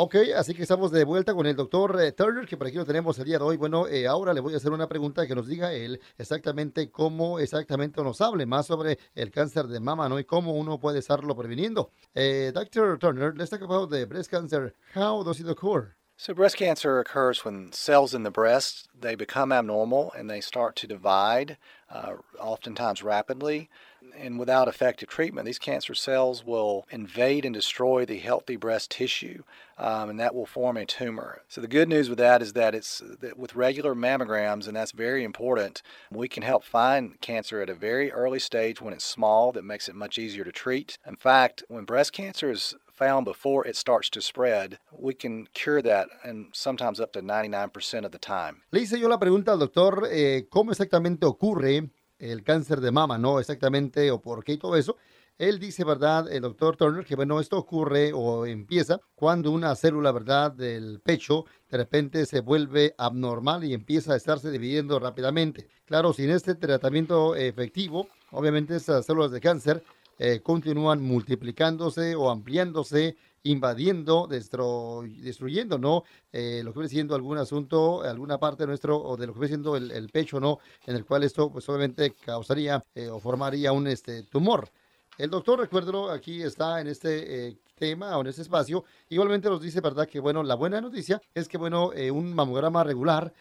Ok, 0.00 0.14
así 0.36 0.54
que 0.54 0.62
estamos 0.62 0.92
de 0.92 1.02
vuelta 1.02 1.34
con 1.34 1.44
el 1.46 1.56
doctor 1.56 2.00
eh, 2.00 2.12
Turner, 2.12 2.46
que 2.46 2.56
por 2.56 2.68
aquí 2.68 2.76
lo 2.76 2.84
tenemos 2.86 3.18
el 3.18 3.24
día 3.24 3.36
de 3.36 3.42
hoy. 3.42 3.56
Bueno, 3.56 3.88
eh, 3.88 4.06
ahora 4.06 4.32
le 4.32 4.38
voy 4.38 4.54
a 4.54 4.58
hacer 4.58 4.70
una 4.70 4.88
pregunta 4.88 5.26
que 5.26 5.34
nos 5.34 5.48
diga 5.48 5.72
él 5.72 6.00
exactamente 6.16 6.88
cómo 6.88 7.40
exactamente 7.40 8.00
nos 8.04 8.20
hable 8.20 8.46
más 8.46 8.66
sobre 8.66 8.96
el 9.16 9.32
cáncer 9.32 9.66
de 9.66 9.80
mama, 9.80 10.08
¿no? 10.08 10.20
Y 10.20 10.24
cómo 10.24 10.52
uno 10.52 10.78
puede 10.78 11.00
estarlo 11.00 11.34
previniendo. 11.34 11.90
Eh, 12.14 12.52
Dr. 12.54 12.96
Turner, 13.00 13.34
let's 13.36 13.50
talk 13.50 13.62
about 13.62 13.90
the 13.90 14.04
breast 14.04 14.30
cancer. 14.30 14.72
How 14.94 15.24
does 15.24 15.40
it 15.40 15.48
occur? 15.48 15.96
So 16.16 16.32
breast 16.32 16.56
cancer 16.56 17.00
occurs 17.00 17.44
when 17.44 17.72
cells 17.72 18.14
in 18.14 18.22
the 18.22 18.30
breast 18.30 18.88
they 18.94 19.16
become 19.16 19.50
abnormal 19.50 20.12
and 20.16 20.30
they 20.30 20.40
start 20.40 20.76
to 20.76 20.86
divide, 20.86 21.56
uh, 21.90 22.18
oftentimes 22.38 23.02
rapidly. 23.02 23.68
And 24.16 24.38
without 24.38 24.68
effective 24.68 25.08
treatment, 25.08 25.46
these 25.46 25.58
cancer 25.58 25.94
cells 25.94 26.44
will 26.44 26.86
invade 26.90 27.44
and 27.44 27.54
destroy 27.54 28.04
the 28.04 28.18
healthy 28.18 28.56
breast 28.56 28.90
tissue, 28.90 29.42
um, 29.76 30.10
and 30.10 30.20
that 30.20 30.34
will 30.34 30.46
form 30.46 30.76
a 30.76 30.86
tumor. 30.86 31.42
So 31.48 31.60
the 31.60 31.68
good 31.68 31.88
news 31.88 32.08
with 32.08 32.18
that 32.18 32.42
is 32.42 32.52
that 32.54 32.74
it's 32.74 33.02
that 33.20 33.38
with 33.38 33.54
regular 33.54 33.94
mammograms, 33.94 34.66
and 34.66 34.76
that's 34.76 34.92
very 34.92 35.24
important. 35.24 35.82
We 36.10 36.28
can 36.28 36.42
help 36.42 36.64
find 36.64 37.20
cancer 37.20 37.60
at 37.60 37.70
a 37.70 37.74
very 37.74 38.10
early 38.12 38.38
stage 38.38 38.80
when 38.80 38.94
it's 38.94 39.04
small. 39.04 39.52
That 39.52 39.64
makes 39.64 39.88
it 39.88 39.94
much 39.94 40.18
easier 40.18 40.44
to 40.44 40.52
treat. 40.52 40.98
In 41.06 41.16
fact, 41.16 41.62
when 41.68 41.84
breast 41.84 42.12
cancer 42.12 42.50
is 42.50 42.74
found 42.98 43.24
before 43.24 43.64
it 43.66 43.76
starts 43.76 44.10
to 44.10 44.20
spread, 44.20 44.78
we 44.92 45.14
can 45.14 45.46
cure 45.54 45.80
that 45.80 46.08
and 46.24 46.46
sometimes 46.52 47.00
up 47.00 47.12
to 47.12 47.22
99% 47.22 48.04
of 48.04 48.10
the 48.10 48.18
time. 48.18 48.62
Le 48.72 48.80
hice 48.80 48.98
yo 48.98 49.08
la 49.08 49.18
pregunta 49.18 49.52
al 49.52 49.58
doctor, 49.60 50.08
eh, 50.10 50.46
¿cómo 50.50 50.72
exactamente 50.72 51.24
ocurre 51.24 51.88
el 52.18 52.42
cáncer 52.42 52.80
de 52.80 52.90
mama, 52.90 53.18
¿no? 53.18 53.40
Exactamente, 53.40 54.10
o 54.10 54.20
por 54.20 54.44
qué 54.44 54.52
y 54.52 54.58
todo 54.58 54.76
eso. 54.76 54.96
Él 55.38 55.60
dice, 55.60 55.84
¿verdad? 55.84 56.30
El 56.32 56.42
doctor 56.42 56.76
Turner, 56.76 57.04
que 57.04 57.14
bueno, 57.14 57.38
esto 57.38 57.56
ocurre 57.56 58.12
o 58.12 58.44
empieza 58.44 59.00
cuando 59.14 59.52
una 59.52 59.76
célula, 59.76 60.10
¿verdad? 60.10 60.50
Del 60.50 61.00
pecho 61.00 61.44
de 61.70 61.76
repente 61.76 62.26
se 62.26 62.40
vuelve 62.40 62.94
abnormal 62.98 63.62
y 63.62 63.72
empieza 63.72 64.14
a 64.14 64.16
estarse 64.16 64.50
dividiendo 64.50 64.98
rápidamente. 64.98 65.68
Claro, 65.84 66.12
sin 66.12 66.30
este 66.30 66.56
tratamiento 66.56 67.36
efectivo, 67.36 68.08
obviamente 68.32 68.74
estas 68.74 69.06
células 69.06 69.30
de 69.30 69.40
cáncer 69.40 69.84
eh, 70.18 70.40
continúan 70.40 71.00
multiplicándose 71.00 72.16
o 72.16 72.30
ampliándose 72.30 73.16
invadiendo, 73.44 74.26
destruyendo, 74.26 75.78
¿no? 75.78 76.04
Eh, 76.32 76.62
lo 76.64 76.72
que 76.72 76.80
viene 76.80 76.88
siendo 76.90 77.14
algún 77.14 77.38
asunto, 77.38 78.02
alguna 78.02 78.38
parte 78.38 78.64
de 78.64 78.68
nuestro, 78.68 79.00
o 79.00 79.16
de 79.16 79.26
lo 79.26 79.32
que 79.32 79.40
viene 79.40 79.48
siendo 79.48 79.76
el, 79.76 80.08
pecho, 80.10 80.40
¿no? 80.40 80.58
En 80.86 80.96
el 80.96 81.04
cual 81.04 81.24
esto, 81.24 81.50
pues 81.50 81.68
obviamente 81.68 82.14
causaría 82.24 82.82
eh, 82.94 83.08
o 83.08 83.20
formaría 83.20 83.72
un 83.72 83.86
este, 83.86 84.24
tumor. 84.24 84.68
El 85.16 85.30
doctor, 85.30 85.58
recuérdelo, 85.58 86.10
aquí 86.10 86.42
está 86.42 86.80
en 86.80 86.86
este 86.86 87.48
eh, 87.48 87.58
tema 87.74 88.16
o 88.16 88.20
en 88.20 88.28
este 88.28 88.42
espacio. 88.42 88.84
Igualmente 89.08 89.48
nos 89.48 89.60
dice, 89.60 89.80
¿verdad? 89.80 90.06
Que 90.06 90.20
bueno, 90.20 90.42
la 90.42 90.54
buena 90.54 90.80
noticia 90.80 91.20
es 91.34 91.48
que 91.48 91.58
bueno, 91.58 91.90
un 92.12 92.32
mamograma 92.34 92.84
regular 92.84 93.32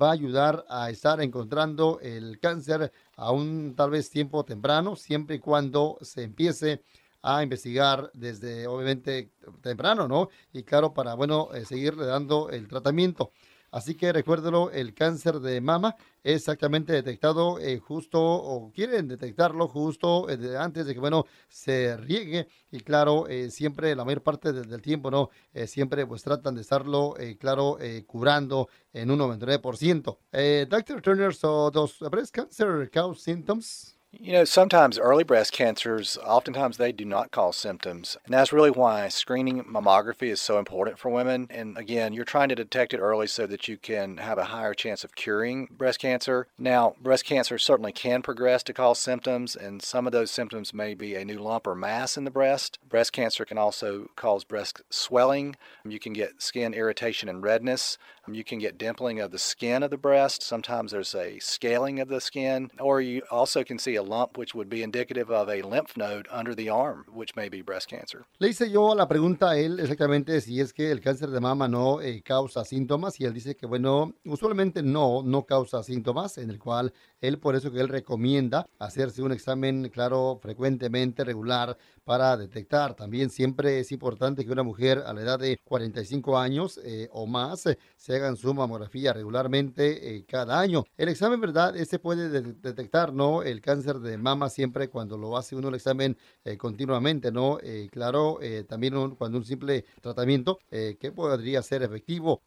va 0.00 0.08
a 0.08 0.12
ayudar 0.12 0.64
a 0.70 0.88
estar 0.88 1.20
encontrando 1.20 1.98
el 2.00 2.38
cáncer 2.40 2.90
a 3.16 3.32
un 3.32 3.74
tal 3.76 3.90
vez 3.90 4.08
tiempo 4.08 4.44
temprano, 4.44 4.96
siempre 4.96 5.36
y 5.36 5.38
cuando 5.38 5.98
se 6.00 6.22
empiece 6.22 6.82
a 7.22 7.42
investigar 7.42 8.10
desde 8.14 8.66
obviamente 8.66 9.32
temprano, 9.62 10.08
¿no? 10.08 10.28
Y 10.52 10.62
claro, 10.62 10.94
para, 10.94 11.14
bueno, 11.14 11.48
eh, 11.54 11.64
seguirle 11.64 12.06
dando 12.06 12.50
el 12.50 12.68
tratamiento. 12.68 13.32
Así 13.76 13.94
que 13.94 14.12
recuérdelo, 14.12 14.70
el 14.70 14.94
cáncer 14.94 15.40
de 15.40 15.60
mama 15.60 15.96
es 16.22 16.36
exactamente 16.36 16.92
detectado 16.92 17.58
eh, 17.58 17.78
justo 17.78 18.18
o 18.22 18.72
quieren 18.72 19.06
detectarlo 19.06 19.68
justo 19.68 20.30
eh, 20.30 20.56
antes 20.56 20.86
de 20.86 20.94
que, 20.94 21.00
bueno, 21.00 21.26
se 21.48 21.96
riegue. 21.96 22.48
Y 22.70 22.80
claro, 22.80 23.28
eh, 23.28 23.50
siempre, 23.50 23.94
la 23.94 24.04
mayor 24.04 24.22
parte 24.22 24.52
del 24.52 24.80
tiempo, 24.80 25.10
¿no? 25.10 25.30
siempre 25.66 26.06
pues 26.06 26.22
tratan 26.22 26.54
de 26.54 26.62
estarlo, 26.62 27.16
claro, 27.38 27.78
curando 28.06 28.68
en 28.92 29.10
un 29.10 29.18
99%. 29.18 30.68
Dr. 30.68 31.02
Turner, 31.02 31.34
so 31.34 31.70
does 31.70 31.98
breast 32.10 32.34
cancer 32.34 32.90
cause 32.90 33.22
symptoms? 33.22 33.95
You 34.18 34.32
know, 34.32 34.44
sometimes 34.44 34.98
early 34.98 35.24
breast 35.24 35.52
cancers, 35.52 36.16
oftentimes 36.24 36.78
they 36.78 36.90
do 36.90 37.04
not 37.04 37.30
cause 37.30 37.56
symptoms. 37.56 38.16
And 38.24 38.32
that's 38.32 38.52
really 38.52 38.70
why 38.70 39.08
screening 39.08 39.62
mammography 39.64 40.28
is 40.28 40.40
so 40.40 40.58
important 40.58 40.98
for 40.98 41.10
women. 41.10 41.46
And 41.50 41.76
again, 41.76 42.12
you're 42.12 42.24
trying 42.24 42.48
to 42.48 42.54
detect 42.54 42.94
it 42.94 42.98
early 42.98 43.26
so 43.26 43.46
that 43.46 43.68
you 43.68 43.76
can 43.76 44.16
have 44.16 44.38
a 44.38 44.44
higher 44.44 44.74
chance 44.74 45.04
of 45.04 45.14
curing 45.14 45.68
breast 45.70 45.98
cancer. 45.98 46.46
Now, 46.58 46.96
breast 47.00 47.26
cancer 47.26 47.58
certainly 47.58 47.92
can 47.92 48.22
progress 48.22 48.62
to 48.64 48.72
cause 48.72 48.98
symptoms, 48.98 49.54
and 49.54 49.82
some 49.82 50.06
of 50.06 50.12
those 50.12 50.30
symptoms 50.30 50.72
may 50.72 50.94
be 50.94 51.14
a 51.14 51.24
new 51.24 51.38
lump 51.38 51.66
or 51.66 51.74
mass 51.74 52.16
in 52.16 52.24
the 52.24 52.30
breast. 52.30 52.78
Breast 52.88 53.12
cancer 53.12 53.44
can 53.44 53.58
also 53.58 54.08
cause 54.16 54.44
breast 54.44 54.80
swelling. 54.88 55.56
You 55.84 55.98
can 55.98 56.14
get 56.14 56.42
skin 56.42 56.72
irritation 56.72 57.28
and 57.28 57.42
redness. 57.42 57.98
You 58.28 58.42
can 58.42 58.58
get 58.58 58.78
dimpling 58.78 59.24
of 59.24 59.30
the 59.30 59.38
skin 59.38 59.84
of 59.84 59.90
the 59.90 59.96
breast. 59.96 60.42
Sometimes 60.42 60.90
there's 60.90 61.14
a 61.14 61.38
scaling 61.38 62.00
of 62.00 62.08
the 62.08 62.20
skin, 62.20 62.70
or 62.80 63.00
you 63.00 63.22
also 63.30 63.62
can 63.62 63.78
see 63.78 63.94
a 63.94 64.02
lump 64.06 64.38
which 64.38 64.54
would 64.54 64.68
be 64.68 64.82
indicative 64.82 65.30
of 65.30 65.48
a 65.48 65.62
lymph 65.62 65.96
node 65.96 66.26
under 66.30 66.54
the 66.54 66.70
arm, 66.70 67.04
which 67.12 67.34
may 67.36 67.48
be 67.48 67.62
breast 67.62 67.88
cancer. 67.88 68.24
Le 68.38 68.48
hice 68.48 68.70
yo 68.70 68.94
la 68.94 69.08
pregunta 69.08 69.50
a 69.50 69.58
él 69.58 69.80
exactamente 69.80 70.40
si 70.40 70.60
es 70.60 70.72
que 70.72 70.90
el 70.90 71.00
cáncer 71.00 71.30
de 71.30 71.40
mama 71.40 71.68
no 71.68 72.00
eh, 72.00 72.22
causa 72.22 72.64
síntomas 72.64 73.20
y 73.20 73.24
él 73.24 73.34
dice 73.34 73.56
que 73.56 73.66
bueno, 73.66 74.14
usualmente 74.24 74.82
no, 74.82 75.22
no 75.22 75.44
causa 75.44 75.82
síntomas, 75.82 76.38
en 76.38 76.50
el 76.50 76.58
cual 76.58 76.92
él 77.20 77.38
por 77.38 77.56
eso 77.56 77.72
que 77.72 77.80
él 77.80 77.88
recomienda 77.88 78.66
hacerse 78.78 79.22
un 79.22 79.32
examen, 79.32 79.88
claro, 79.88 80.38
frecuentemente, 80.42 81.24
regular, 81.24 81.76
para 82.06 82.36
detectar. 82.36 82.94
También 82.94 83.30
siempre 83.30 83.80
es 83.80 83.90
importante 83.90 84.44
que 84.44 84.52
una 84.52 84.62
mujer 84.62 85.02
a 85.04 85.12
la 85.12 85.22
edad 85.22 85.40
de 85.40 85.58
45 85.64 86.38
años 86.38 86.78
eh, 86.84 87.08
o 87.10 87.26
más 87.26 87.66
eh, 87.66 87.78
se 87.96 88.14
hagan 88.14 88.36
su 88.36 88.54
mamografía 88.54 89.12
regularmente 89.12 90.14
eh, 90.14 90.24
cada 90.24 90.60
año. 90.60 90.84
El 90.96 91.08
examen, 91.08 91.40
¿verdad? 91.40 91.76
Este 91.76 91.98
puede 91.98 92.30
detectar, 92.30 93.12
¿no? 93.12 93.42
El 93.42 93.60
cáncer 93.60 93.98
de 93.98 94.18
mama 94.18 94.48
siempre 94.50 94.88
cuando 94.88 95.18
lo 95.18 95.36
hace 95.36 95.56
uno 95.56 95.68
el 95.68 95.74
examen 95.74 96.16
continuamente, 96.58 97.32
¿no? 97.32 97.58
claro, 97.90 98.38
también 98.68 99.16
cuando 99.16 99.38
un 99.38 99.44
simple 99.44 99.84
tratamiento 100.00 100.60
que 100.70 101.12
podría 101.12 101.60
ser 101.62 101.82
efectivo. 101.82 102.42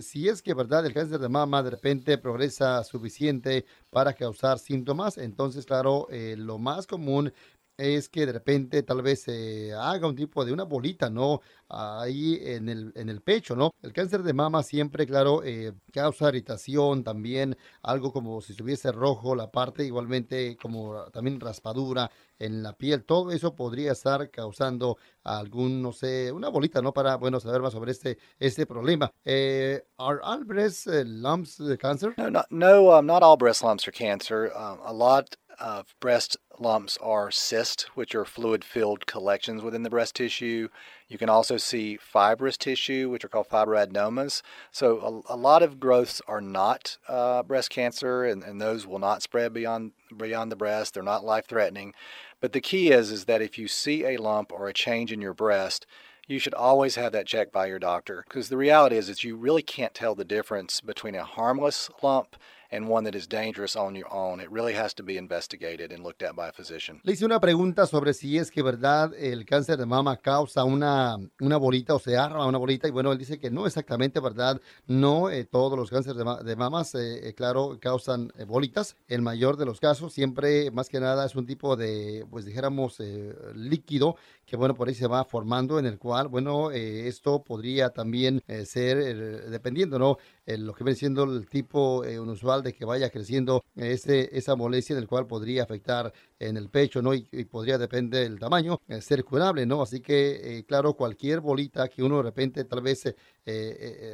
si 0.00 0.28
es 0.28 0.42
que, 0.42 0.54
¿verdad? 0.54 0.84
El 0.84 0.92
cáncer 0.92 1.20
de 1.20 1.28
mama 1.28 1.62
de 1.62 1.70
repente 1.70 2.18
progresa 2.18 2.82
suficiente 2.82 3.64
para 3.90 4.12
causar 4.14 4.58
síntomas, 4.58 5.18
entonces, 5.18 5.66
claro, 5.66 6.08
lo 6.10 6.58
más 6.58 6.88
común 6.88 7.32
es 7.76 8.08
que 8.08 8.26
de 8.26 8.32
repente 8.32 8.82
tal 8.82 9.02
vez 9.02 9.22
se 9.22 9.72
haga 9.72 10.06
un 10.06 10.14
tipo 10.14 10.44
de 10.44 10.52
una 10.52 10.64
bolita, 10.64 11.10
¿no? 11.10 11.40
Ahí 11.68 12.38
en 12.42 12.68
el, 12.68 12.92
en 12.94 13.08
el 13.08 13.20
pecho, 13.20 13.56
¿no? 13.56 13.72
El 13.82 13.92
cáncer 13.92 14.22
de 14.22 14.32
mama 14.32 14.62
siempre, 14.62 15.06
claro, 15.06 15.42
eh, 15.42 15.72
causa 15.92 16.28
irritación 16.28 17.02
también, 17.02 17.56
algo 17.82 18.12
como 18.12 18.40
si 18.40 18.52
estuviese 18.52 18.92
rojo 18.92 19.34
la 19.34 19.50
parte, 19.50 19.84
igualmente 19.84 20.56
como 20.60 21.04
también 21.10 21.40
raspadura 21.40 22.10
en 22.38 22.62
la 22.62 22.72
piel, 22.74 23.04
todo 23.04 23.30
eso 23.30 23.54
podría 23.54 23.92
estar 23.92 24.30
causando 24.30 24.98
algún, 25.22 25.82
no 25.82 25.92
sé, 25.92 26.30
una 26.32 26.48
bolita, 26.48 26.82
¿no? 26.82 26.92
Para, 26.92 27.16
bueno, 27.16 27.40
saber 27.40 27.62
más 27.62 27.72
sobre 27.72 27.92
este, 27.92 28.18
este 28.38 28.66
problema. 28.66 29.10
Eh, 29.24 29.84
¿Are 29.98 30.20
all 30.22 30.44
breast 30.44 30.86
eh, 30.86 31.04
lumps 31.04 31.62
cancer? 31.78 32.14
No, 32.16 32.30
no, 32.30 32.44
no 32.50 32.98
um, 32.98 33.06
not 33.06 33.22
all 33.22 33.36
breast 33.36 33.62
lumps 33.62 33.86
are 33.88 33.92
cancer. 33.92 34.52
Um, 34.54 34.78
a 34.84 34.92
lot 34.92 35.36
of 35.58 35.94
breast 36.00 36.36
lumps 36.58 36.98
are 37.00 37.30
cysts, 37.30 37.84
which 37.94 38.14
are 38.14 38.24
fluid 38.24 38.64
filled 38.64 39.06
collections 39.06 39.62
within 39.62 39.82
the 39.82 39.90
breast 39.90 40.16
tissue. 40.16 40.68
You 41.08 41.18
can 41.18 41.28
also 41.28 41.56
see 41.56 41.96
fibrous 41.96 42.56
tissue, 42.56 43.10
which 43.10 43.24
are 43.24 43.28
called 43.28 43.48
fibroadenomas. 43.48 44.42
So, 44.70 45.22
a, 45.28 45.34
a 45.34 45.36
lot 45.36 45.62
of 45.62 45.80
growths 45.80 46.20
are 46.26 46.40
not 46.40 46.98
uh, 47.08 47.42
breast 47.42 47.70
cancer, 47.70 48.24
and, 48.24 48.42
and 48.42 48.60
those 48.60 48.86
will 48.86 48.98
not 48.98 49.22
spread 49.22 49.52
beyond, 49.52 49.92
beyond 50.16 50.50
the 50.50 50.56
breast. 50.56 50.94
They're 50.94 51.02
not 51.02 51.24
life 51.24 51.46
threatening. 51.46 51.94
But 52.40 52.52
the 52.52 52.60
key 52.60 52.90
is, 52.90 53.10
is 53.10 53.24
that 53.24 53.42
if 53.42 53.58
you 53.58 53.68
see 53.68 54.04
a 54.04 54.16
lump 54.16 54.52
or 54.52 54.68
a 54.68 54.74
change 54.74 55.12
in 55.12 55.20
your 55.20 55.34
breast, 55.34 55.86
you 56.26 56.38
should 56.38 56.54
always 56.54 56.94
have 56.94 57.12
that 57.12 57.26
checked 57.26 57.52
by 57.52 57.66
your 57.66 57.78
doctor 57.78 58.24
because 58.26 58.48
the 58.48 58.56
reality 58.56 58.96
is 58.96 59.08
that 59.08 59.24
you 59.24 59.36
really 59.36 59.62
can't 59.62 59.94
tell 59.94 60.14
the 60.14 60.24
difference 60.24 60.80
between 60.80 61.14
a 61.14 61.24
harmless 61.24 61.90
lump 62.02 62.36
and 62.70 62.88
one 62.88 63.04
that 63.04 63.14
is 63.14 63.28
dangerous 63.28 63.76
on 63.76 63.94
your 63.94 64.12
own. 64.12 64.40
It 64.40 64.50
really 64.50 64.74
has 64.74 64.94
to 64.94 65.02
be 65.02 65.16
investigated 65.16 65.92
and 65.92 66.02
looked 66.02 66.22
at 66.22 66.34
by 66.34 66.48
a 66.48 66.52
physician. 66.52 67.00
Le 67.02 67.12
hice 67.12 67.24
una 67.24 67.40
pregunta 67.40 67.86
sobre 67.86 68.14
si 68.14 68.38
es 68.38 68.50
que 68.50 68.62
verdad 68.62 69.12
el 69.18 69.44
cáncer 69.44 69.76
de 69.76 69.86
mama 69.86 70.16
causa 70.16 70.64
una, 70.64 71.16
una 71.40 71.56
bolita 71.56 71.94
o 71.94 71.98
se 71.98 72.16
arma 72.16 72.46
una 72.46 72.58
bolita 72.58 72.88
y 72.88 72.90
bueno, 72.90 73.12
él 73.12 73.18
dice 73.18 73.38
que 73.38 73.50
no 73.50 73.66
exactamente 73.66 74.20
verdad, 74.20 74.60
no 74.86 75.30
eh, 75.30 75.44
todos 75.44 75.78
los 75.78 75.90
cánceres 75.90 76.18
de, 76.18 76.44
de 76.44 76.56
mamas, 76.56 76.94
eh, 76.94 77.28
eh, 77.28 77.34
claro, 77.34 77.78
causan 77.80 78.32
eh, 78.38 78.44
bolitas. 78.44 78.96
El 79.08 79.22
mayor 79.22 79.56
de 79.56 79.66
los 79.66 79.80
casos 79.80 80.12
siempre, 80.12 80.70
más 80.70 80.88
que 80.88 81.00
nada, 81.00 81.26
es 81.26 81.34
un 81.34 81.46
tipo 81.46 81.76
de, 81.76 82.26
pues 82.30 82.44
dijéramos, 82.44 83.00
eh, 83.00 83.34
líquido 83.54 84.16
que 84.46 84.56
bueno, 84.56 84.74
por 84.74 84.88
ahí 84.88 84.94
se 84.94 85.06
va 85.06 85.24
formando 85.24 85.78
en 85.78 85.86
el 85.86 85.98
cual, 85.98 86.28
bueno, 86.28 86.70
esto 86.70 87.42
podría 87.42 87.88
también 87.88 88.42
ser, 88.66 89.48
dependiendo, 89.48 89.98
¿no? 89.98 90.18
Lo 90.46 90.74
que 90.74 90.84
viene 90.84 90.96
siendo 90.98 91.24
el 91.24 91.46
tipo 91.48 92.00
unusual 92.00 92.62
de 92.62 92.72
que 92.74 92.84
vaya 92.84 93.10
creciendo 93.10 93.64
ese, 93.76 94.36
esa 94.36 94.56
molestia 94.56 94.94
en 94.94 95.00
el 95.00 95.08
cual 95.08 95.26
podría 95.26 95.62
afectar 95.62 96.12
en 96.38 96.56
el 96.56 96.68
pecho, 96.68 97.02
¿no? 97.02 97.14
Y, 97.14 97.22
podría, 97.44 97.78
depender 97.78 98.28
del 98.28 98.38
tamaño, 98.38 98.80
ser 99.00 99.24
curable, 99.24 99.66
¿no? 99.66 99.82
Así 99.82 100.00
que, 100.00 100.64
claro, 100.66 100.94
cualquier 100.94 101.40
bolita 101.40 101.88
que 101.88 102.02
uno 102.02 102.18
de 102.18 102.22
repente 102.24 102.64
tal 102.64 102.82
vez 102.82 103.14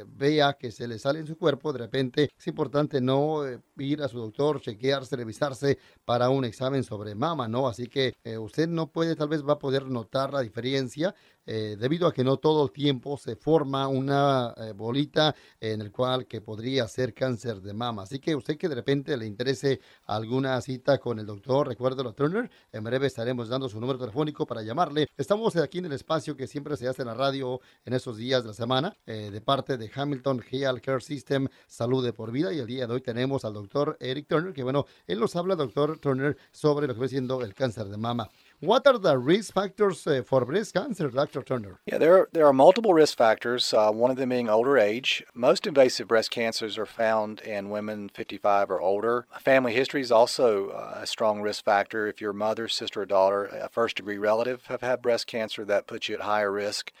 vea 0.07 0.53
que 0.53 0.71
se 0.71 0.87
le 0.87 0.99
sale 0.99 1.19
en 1.19 1.27
su 1.27 1.37
cuerpo, 1.37 1.71
de 1.73 1.79
repente 1.79 2.29
es 2.37 2.47
importante 2.47 3.01
no 3.01 3.43
ir 3.77 4.01
a 4.01 4.07
su 4.07 4.19
doctor, 4.19 4.61
chequearse, 4.61 5.15
revisarse 5.15 5.77
para 6.05 6.29
un 6.29 6.45
examen 6.45 6.83
sobre 6.83 7.15
mama, 7.15 7.47
¿no? 7.47 7.67
Así 7.67 7.87
que 7.87 8.15
usted 8.39 8.67
no 8.67 8.91
puede, 8.91 9.15
tal 9.15 9.29
vez 9.29 9.45
va 9.47 9.53
a 9.53 9.59
poder 9.59 9.85
notar 9.85 10.33
la 10.33 10.41
diferencia 10.41 11.15
eh, 11.45 11.75
debido 11.79 12.07
a 12.07 12.13
que 12.13 12.23
no 12.23 12.37
todo 12.37 12.65
el 12.65 12.71
tiempo 12.71 13.17
se 13.17 13.35
forma 13.35 13.87
una 13.87 14.53
eh, 14.57 14.73
bolita 14.73 15.35
en 15.59 15.81
el 15.81 15.91
cual 15.91 16.27
que 16.27 16.39
podría 16.39 16.87
ser 16.87 17.15
cáncer 17.15 17.61
de 17.61 17.73
mama. 17.73 18.03
Así 18.03 18.19
que 18.19 18.35
usted 18.35 18.57
que 18.57 18.69
de 18.69 18.75
repente 18.75 19.17
le 19.17 19.25
interese 19.25 19.81
alguna 20.05 20.61
cita 20.61 20.99
con 20.99 21.17
el 21.17 21.25
doctor, 21.25 21.71
Turner, 22.13 22.49
en 22.71 22.83
breve 22.83 23.07
estaremos 23.07 23.49
dando 23.49 23.69
su 23.69 23.79
número 23.79 23.99
telefónico 23.99 24.45
para 24.45 24.61
llamarle. 24.61 25.07
Estamos 25.17 25.55
aquí 25.55 25.79
en 25.79 25.85
el 25.85 25.93
espacio 25.93 26.35
que 26.35 26.47
siempre 26.47 26.77
se 26.77 26.87
hace 26.87 27.01
en 27.01 27.07
la 27.07 27.13
radio 27.13 27.59
en 27.85 27.93
esos 27.93 28.17
días 28.17 28.43
de 28.43 28.49
la 28.49 28.53
semana, 28.53 28.95
eh, 29.05 29.29
de 29.31 29.41
parte 29.41 29.77
de 29.77 29.91
Hamilton 29.93 30.43
Health 30.49 30.81
Care 30.81 31.01
System, 31.01 31.47
Salud 31.67 32.03
de 32.03 32.13
por 32.13 32.31
Vida, 32.31 32.53
y 32.53 32.59
el 32.59 32.67
día 32.67 32.87
de 32.87 32.93
hoy 32.93 33.01
tenemos 33.01 33.45
al 33.45 33.53
doctor 33.53 33.97
Eric 33.99 34.27
Turner, 34.27 34.53
que 34.53 34.63
bueno, 34.63 34.85
él 35.07 35.19
nos 35.19 35.35
habla, 35.35 35.55
doctor 35.55 35.99
Turner, 35.99 36.37
sobre 36.51 36.87
lo 36.87 36.93
que 36.93 36.99
va 37.01 37.07
siendo 37.07 37.41
el 37.41 37.53
cáncer 37.53 37.87
de 37.87 37.97
mama. 37.97 38.29
What 38.61 38.85
are 38.85 38.99
the 38.99 39.17
risk 39.17 39.55
factors 39.55 40.05
uh, 40.05 40.21
for 40.23 40.45
breast 40.45 40.75
cancer, 40.75 41.09
Dr. 41.09 41.41
Turner? 41.41 41.79
Yeah, 41.87 41.97
there 41.97 42.15
are, 42.15 42.29
there 42.31 42.45
are 42.45 42.53
multiple 42.53 42.93
risk 42.93 43.17
factors, 43.17 43.73
uh, 43.73 43.89
one 43.91 44.11
of 44.11 44.17
them 44.17 44.29
being 44.29 44.49
older 44.49 44.77
age. 44.77 45.23
Most 45.33 45.65
invasive 45.65 46.07
breast 46.07 46.29
cancers 46.29 46.77
are 46.77 46.85
found 46.85 47.39
in 47.41 47.71
women 47.71 48.07
55 48.09 48.69
or 48.69 48.79
older. 48.79 49.25
Family 49.39 49.73
history 49.73 50.01
is 50.01 50.11
also 50.11 50.69
uh, 50.69 50.99
a 51.01 51.07
strong 51.07 51.41
risk 51.41 51.65
factor. 51.65 52.05
If 52.05 52.21
your 52.21 52.33
mother, 52.33 52.67
sister, 52.67 53.01
or 53.01 53.07
daughter, 53.07 53.45
a 53.45 53.67
first 53.67 53.97
degree 53.97 54.19
relative, 54.19 54.67
have 54.67 54.81
had 54.81 55.01
breast 55.01 55.25
cancer, 55.25 55.65
that 55.65 55.87
puts 55.87 56.07
you 56.07 56.13
at 56.13 56.21
higher 56.21 56.51
risk. 56.51 56.91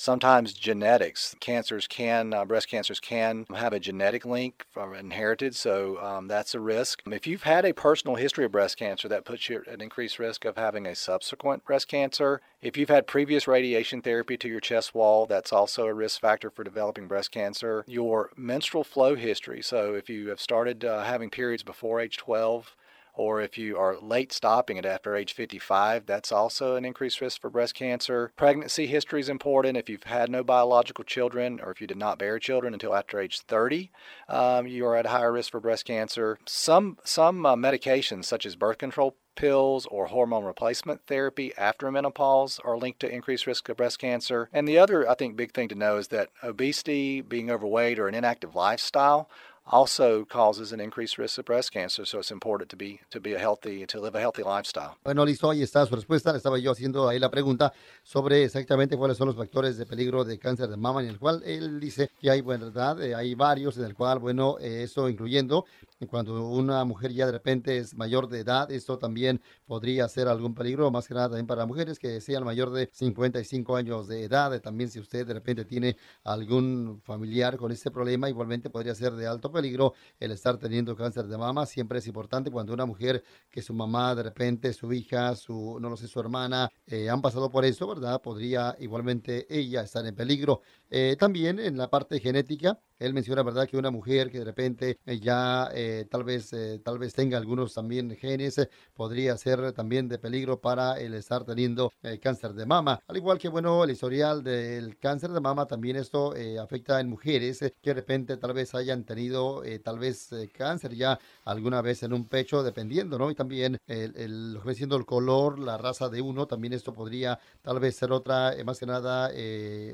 Sometimes 0.00 0.52
genetics, 0.52 1.34
cancers 1.40 1.88
can, 1.88 2.32
uh, 2.32 2.44
breast 2.44 2.68
cancers 2.68 3.00
can 3.00 3.46
have 3.56 3.72
a 3.72 3.80
genetic 3.80 4.24
link 4.24 4.64
from 4.70 4.94
inherited, 4.94 5.56
so 5.56 6.00
um, 6.00 6.28
that's 6.28 6.54
a 6.54 6.60
risk. 6.60 7.02
If 7.10 7.26
you've 7.26 7.42
had 7.42 7.64
a 7.64 7.74
personal 7.74 8.14
history 8.14 8.44
of 8.44 8.52
breast 8.52 8.76
cancer, 8.76 9.08
that 9.08 9.24
puts 9.24 9.48
you 9.48 9.56
at 9.56 9.66
an 9.66 9.80
increased 9.80 10.20
risk 10.20 10.44
of 10.44 10.56
having 10.56 10.86
a 10.86 10.94
subsequent 10.94 11.64
breast 11.64 11.88
cancer. 11.88 12.40
If 12.62 12.76
you've 12.76 12.88
had 12.88 13.08
previous 13.08 13.48
radiation 13.48 14.00
therapy 14.00 14.36
to 14.36 14.48
your 14.48 14.60
chest 14.60 14.94
wall, 14.94 15.26
that's 15.26 15.52
also 15.52 15.86
a 15.86 15.92
risk 15.92 16.20
factor 16.20 16.48
for 16.48 16.62
developing 16.62 17.08
breast 17.08 17.32
cancer. 17.32 17.84
Your 17.88 18.30
menstrual 18.36 18.84
flow 18.84 19.16
history, 19.16 19.62
so 19.62 19.94
if 19.94 20.08
you 20.08 20.28
have 20.28 20.40
started 20.40 20.84
uh, 20.84 21.02
having 21.02 21.28
periods 21.28 21.64
before 21.64 21.98
age 21.98 22.18
12, 22.18 22.76
or 23.18 23.42
if 23.42 23.58
you 23.58 23.76
are 23.76 23.98
late 24.00 24.32
stopping 24.32 24.76
it 24.76 24.86
after 24.86 25.16
age 25.16 25.32
55, 25.32 26.06
that's 26.06 26.30
also 26.30 26.76
an 26.76 26.84
increased 26.84 27.20
risk 27.20 27.40
for 27.40 27.50
breast 27.50 27.74
cancer. 27.74 28.32
Pregnancy 28.36 28.86
history 28.86 29.20
is 29.20 29.28
important. 29.28 29.76
If 29.76 29.90
you've 29.90 30.04
had 30.04 30.30
no 30.30 30.44
biological 30.44 31.02
children 31.02 31.60
or 31.60 31.72
if 31.72 31.80
you 31.80 31.88
did 31.88 31.96
not 31.96 32.20
bear 32.20 32.38
children 32.38 32.72
until 32.72 32.94
after 32.94 33.18
age 33.18 33.40
30, 33.40 33.90
um, 34.28 34.68
you 34.68 34.86
are 34.86 34.94
at 34.94 35.06
a 35.06 35.10
higher 35.10 35.32
risk 35.32 35.50
for 35.50 35.58
breast 35.60 35.84
cancer. 35.84 36.38
Some, 36.46 36.96
some 37.02 37.44
uh, 37.44 37.56
medications, 37.56 38.26
such 38.26 38.46
as 38.46 38.54
birth 38.54 38.78
control 38.78 39.16
pills 39.34 39.86
or 39.86 40.06
hormone 40.06 40.44
replacement 40.44 41.00
therapy 41.06 41.52
after 41.56 41.90
menopause 41.90 42.60
are 42.64 42.76
linked 42.76 43.00
to 43.00 43.12
increased 43.12 43.46
risk 43.46 43.68
of 43.68 43.76
breast 43.76 43.98
cancer. 43.98 44.48
And 44.52 44.66
the 44.66 44.78
other, 44.78 45.08
I 45.08 45.14
think, 45.14 45.36
big 45.36 45.52
thing 45.52 45.68
to 45.68 45.74
know 45.76 45.96
is 45.96 46.08
that 46.08 46.30
obesity, 46.42 47.20
being 47.20 47.50
overweight, 47.50 47.98
or 47.98 48.08
an 48.08 48.14
inactive 48.14 48.54
lifestyle 48.54 49.28
also 49.70 50.24
causes 50.24 50.72
an 50.72 50.80
increased 50.80 51.18
risk 51.18 51.38
of 51.38 51.44
breast 51.44 51.72
cancer. 51.72 52.04
So 52.06 52.18
it's 52.18 52.30
important 52.30 52.70
to 52.70 52.76
be 52.76 53.00
to 53.10 53.20
be 53.20 53.34
a 53.34 53.38
healthy 53.38 53.86
to 53.86 54.00
live 54.00 54.14
a 54.16 54.20
healthy 54.20 54.42
lifestyle. 54.42 54.96
Bueno, 55.04 55.24
listo, 55.24 55.50
ahí 55.50 55.62
está 55.62 55.84
su 55.86 55.94
respuesta. 55.94 56.34
Estaba 56.36 56.58
yo 56.58 56.72
haciendo 56.72 57.08
ahí 57.08 57.18
la 57.18 57.30
pregunta 57.30 57.72
sobre 58.02 58.44
exactamente 58.44 58.96
cuáles 58.96 59.16
son 59.16 59.28
los 59.28 59.36
factores 59.36 59.76
de 59.76 59.86
peligro 59.86 60.24
de 60.24 60.38
cáncer 60.38 60.68
de 60.68 60.76
mama, 60.76 61.02
en 61.02 61.08
el 61.08 61.18
cual 61.18 61.42
él 61.44 61.80
dice 61.80 62.10
que 62.20 62.30
hay, 62.30 62.40
verdad, 62.40 63.02
eh, 63.02 63.14
hay 63.14 63.34
varios, 63.34 63.76
en 63.78 63.84
el 63.84 63.94
cual, 63.94 64.18
bueno, 64.18 64.56
eh, 64.60 64.82
eso 64.82 65.08
incluyendo 65.08 65.64
cuando 66.06 66.48
una 66.48 66.84
mujer 66.84 67.12
ya 67.12 67.26
de 67.26 67.32
repente 67.32 67.78
es 67.78 67.94
mayor 67.94 68.28
de 68.28 68.40
edad, 68.40 68.70
esto 68.70 68.98
también 68.98 69.40
podría 69.66 70.08
ser 70.08 70.28
algún 70.28 70.54
peligro, 70.54 70.90
más 70.90 71.08
que 71.08 71.14
nada 71.14 71.28
también 71.28 71.46
para 71.46 71.66
mujeres 71.66 71.98
que 71.98 72.20
sean 72.20 72.44
mayor 72.44 72.70
de 72.70 72.88
55 72.92 73.76
años 73.76 74.06
de 74.06 74.24
edad. 74.24 74.60
También 74.60 74.90
si 74.90 75.00
usted 75.00 75.26
de 75.26 75.34
repente 75.34 75.64
tiene 75.64 75.96
algún 76.24 77.00
familiar 77.04 77.56
con 77.56 77.72
este 77.72 77.90
problema, 77.90 78.28
igualmente 78.28 78.70
podría 78.70 78.94
ser 78.94 79.14
de 79.14 79.26
alto 79.26 79.50
peligro 79.50 79.94
el 80.20 80.30
estar 80.30 80.56
teniendo 80.58 80.94
cáncer 80.96 81.26
de 81.26 81.36
mama. 81.36 81.66
Siempre 81.66 81.98
es 81.98 82.06
importante 82.06 82.50
cuando 82.50 82.72
una 82.72 82.86
mujer 82.86 83.24
que 83.50 83.62
su 83.62 83.74
mamá 83.74 84.14
de 84.14 84.22
repente, 84.22 84.72
su 84.72 84.92
hija, 84.92 85.34
su, 85.34 85.78
no 85.80 85.90
lo 85.90 85.96
sé, 85.96 86.06
su 86.06 86.20
hermana, 86.20 86.70
eh, 86.86 87.10
han 87.10 87.20
pasado 87.22 87.50
por 87.50 87.64
eso, 87.64 87.88
¿verdad? 87.88 88.20
Podría 88.22 88.76
igualmente 88.78 89.46
ella 89.50 89.82
estar 89.82 90.06
en 90.06 90.14
peligro. 90.14 90.62
Eh, 90.90 91.16
también 91.18 91.58
en 91.58 91.76
la 91.76 91.90
parte 91.90 92.20
genética, 92.20 92.78
él 92.98 93.14
menciona, 93.14 93.42
¿verdad?, 93.42 93.68
que 93.68 93.76
una 93.76 93.90
mujer 93.90 94.30
que 94.30 94.38
de 94.38 94.44
repente 94.44 94.98
eh, 95.06 95.20
ya 95.20 95.70
eh, 95.74 96.06
tal, 96.10 96.24
vez, 96.24 96.52
eh, 96.52 96.80
tal 96.84 96.98
vez 96.98 97.14
tenga 97.14 97.38
algunos 97.38 97.74
también 97.74 98.16
genes, 98.16 98.68
podría 98.94 99.36
ser 99.36 99.72
también 99.72 100.08
de 100.08 100.18
peligro 100.18 100.60
para 100.60 100.98
el 101.00 101.14
estar 101.14 101.44
teniendo 101.44 101.92
cáncer 102.20 102.54
de 102.54 102.66
mama. 102.66 103.00
Al 103.06 103.16
igual 103.16 103.38
que, 103.38 103.48
bueno, 103.48 103.84
el 103.84 103.90
historial 103.90 104.42
del 104.42 104.98
cáncer 104.98 105.30
de 105.30 105.40
mama, 105.40 105.66
también 105.66 105.96
esto 105.96 106.34
afecta 106.60 107.00
en 107.00 107.08
mujeres 107.08 107.58
que 107.58 107.90
de 107.90 107.94
repente 107.94 108.36
tal 108.36 108.52
vez 108.52 108.74
hayan 108.74 109.04
tenido 109.04 109.62
tal 109.82 109.98
vez 109.98 110.30
cáncer 110.52 110.94
ya 110.94 111.18
alguna 111.44 111.82
vez 111.82 112.02
en 112.02 112.12
un 112.12 112.26
pecho, 112.26 112.62
dependiendo, 112.62 113.18
¿no? 113.18 113.30
Y 113.30 113.34
también 113.34 113.78
el, 113.86 114.16
el, 114.16 114.60
el 114.64 115.04
color, 115.06 115.58
la 115.58 115.76
raza 115.76 116.08
de 116.08 116.20
uno, 116.20 116.46
también 116.46 116.72
esto 116.72 116.92
podría 116.92 117.38
tal 117.62 117.78
vez 117.80 117.96
ser 117.96 118.12
otra, 118.12 118.54
más 118.64 118.78
que 118.78 118.86
nada, 118.86 119.30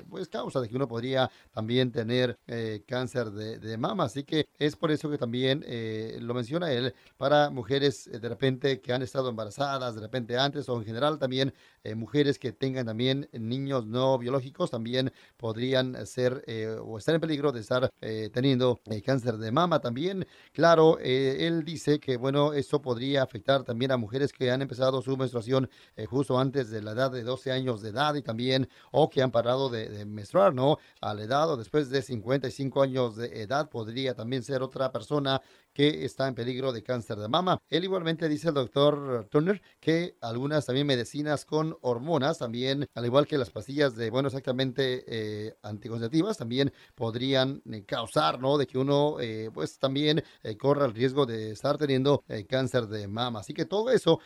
pues 0.09 0.29
causa 0.29 0.61
de 0.61 0.69
que 0.69 0.77
uno 0.77 0.89
podría 0.89 1.31
también 1.53 1.91
tener 1.93 2.37
eh, 2.47 2.83
cáncer 2.95 3.33
de, 3.33 3.77
mama. 3.77 4.05
Así 4.05 4.23
que 4.23 4.47
es 4.59 4.77
por 4.77 4.93
eso 4.93 5.11
que 5.11 5.19
también 5.19 5.65
eh, 5.67 6.19
lo 6.21 6.33
menciona 6.33 6.71
él 6.71 6.95
para 7.17 7.51
mujeres 7.51 8.07
eh, 8.07 8.21
de 8.21 8.29
repente 8.29 8.81
que 8.81 8.93
han 8.93 9.03
estado 9.03 9.29
embarazadas, 9.29 9.97
de 9.97 10.01
repente 10.01 10.39
antes 10.39 10.69
o 10.69 10.77
en 10.77 10.85
general 10.85 11.19
también 11.19 11.53
eh, 11.85 11.95
mujeres 11.95 12.39
que 12.39 12.53
tengan 12.53 12.87
también 12.87 13.29
niños 13.33 13.87
no 13.87 14.19
biológicos 14.19 14.71
también 14.71 15.13
podrían 15.37 16.07
ser 16.07 16.43
eh, 16.47 16.77
o 16.83 16.97
estar 16.99 17.15
en 17.15 17.21
peligro 17.21 17.53
de 17.53 17.61
estar 17.61 17.91
eh, 18.01 18.31
teniendo 18.33 18.81
cáncer 19.05 19.37
de 19.37 19.53
mama 19.53 19.81
también. 19.81 20.27
Claro, 20.53 20.99
él 20.99 21.63
dice 21.65 22.01
que 22.01 22.17
bueno, 22.17 22.53
esto 22.55 22.81
podría 22.81 23.23
afectar 23.23 23.65
también 23.65 23.91
a 23.93 23.97
mujeres 23.97 24.33
que 24.33 24.51
han 24.51 24.63
empezado 24.63 25.03
su 25.03 25.17
menstruación 25.17 25.69
justo 26.09 26.39
antes 26.39 26.71
de 26.71 26.83
la 26.83 26.93
edad 26.93 27.11
de 27.11 27.23
12 27.23 27.53
años 27.53 27.83
de 27.83 27.91
edad 27.91 28.15
y 28.15 28.23
también 28.23 28.69
o 28.91 29.11
que 29.11 29.23
han 29.23 29.31
parado 29.31 29.69
de, 29.69 29.89
de 29.89 30.05
menstruar, 30.07 30.55
¿no? 30.55 30.79
A 31.01 31.13
la 31.15 31.23
edad 31.23 31.51
o 31.51 31.57
después 31.57 31.91
de 31.91 32.03
55 32.03 32.83
años 32.83 33.17
de 33.17 33.43
edad 33.43 33.69
podría 33.69 34.15
también 34.15 34.43
ser 34.43 34.63
otra 34.63 34.91
persona 34.91 35.43
que 35.75 36.05
está 36.05 36.29
en 36.29 36.35
peligro 36.35 36.73
de 36.73 36.83
cáncer 36.83 37.19
de 37.19 37.29
mama. 37.29 37.59
Él 37.69 37.85
igualmente 37.85 38.29
dice 38.29 38.49
el 38.49 38.55
doctor 38.55 39.27
Turner 39.31 39.61
que 39.81 40.17
algunas 40.23 40.65
también 40.67 40.87
medicinas 40.87 41.45
con 41.45 41.77
hormonas, 41.83 42.39
también 42.39 42.87
al 42.95 43.05
igual 43.05 43.27
que 43.27 43.37
las 43.37 43.51
pastillas 43.51 43.97
de, 43.97 44.09
bueno, 44.11 44.29
exactamente 44.29 45.05
eh, 45.07 45.55
anticonceptivas, 45.63 46.39
también 46.39 46.73
podrían 46.95 47.61
eh, 47.71 47.85
causar, 47.85 48.41
¿no? 48.41 48.57
De 48.57 48.67
que 48.67 48.79
uno, 48.79 49.17
eh, 49.21 49.51
pues 49.53 49.79
también 49.79 50.23
eh, 50.43 50.57
corra 50.57 50.87
el 50.87 50.95
riesgo 50.95 51.27
de 51.27 51.51
estar 51.51 51.77
teniendo 51.77 52.23
eh, 52.29 52.47
cáncer 52.47 52.87
de 52.87 53.09
mama. 53.09 53.41
Así 53.41 53.53
que 53.53 53.65
todo 53.65 53.91
eso 53.91 54.21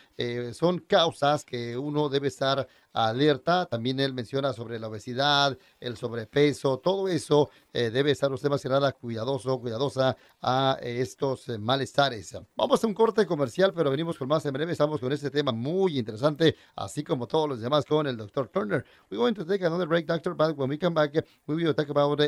son 0.53 0.79
causas 0.81 1.44
que 1.44 1.77
uno 1.79 2.09
debe 2.09 2.29
estar 2.29 2.66
alerta. 2.92 3.66
También 3.66 4.01
él 4.01 4.12
menciona 4.12 4.53
sobre 4.53 4.79
la 4.79 4.88
obesidad, 4.88 5.57
el 5.81 5.96
sobrepeso, 5.96 6.79
todo 6.79 7.09
eso 7.09 7.51
eh, 7.72 7.90
debe 7.90 8.11
estar 8.11 8.33
usted 8.33 8.48
más 8.48 8.62
que 8.62 8.68
nada 8.68 8.92
cuidadoso, 8.92 9.61
cuidadosa 9.61 10.16
a 10.40 10.79
eh, 10.81 11.01
estos 11.01 11.48
eh, 11.48 11.59
malestares. 11.59 12.37
Vamos 12.57 12.83
a 12.83 12.87
un 12.87 12.94
corte 12.94 13.27
comercial, 13.27 13.72
pero 13.74 13.90
venimos 13.90 14.16
con 14.16 14.29
más 14.29 14.44
en 14.46 14.53
breve. 14.53 14.72
Estamos 14.72 15.01
con 15.01 15.12
este 15.12 15.31
tema 15.31 15.53
muy 15.53 15.98
interesante, 15.98 16.57
así 16.77 17.05
como 17.05 17.27
todos 17.27 17.48
los 17.48 17.61
demás 17.61 17.85
con 17.85 18.07
el 18.07 18.16
Dr. 18.16 18.48
Turner. 18.48 18.85
We're 19.11 19.18
going 19.18 19.35
to 19.35 19.44
take 19.44 19.64
another 19.64 19.87
break, 19.87 20.07
Doctor, 20.07 20.35
but 20.35 20.57
when 20.57 20.70
we 20.70 20.79
come 20.79 20.94
back, 20.94 21.12
we 21.46 21.55
will 21.55 21.74
talk 21.74 21.88
about 21.90 22.20
uh, 22.20 22.27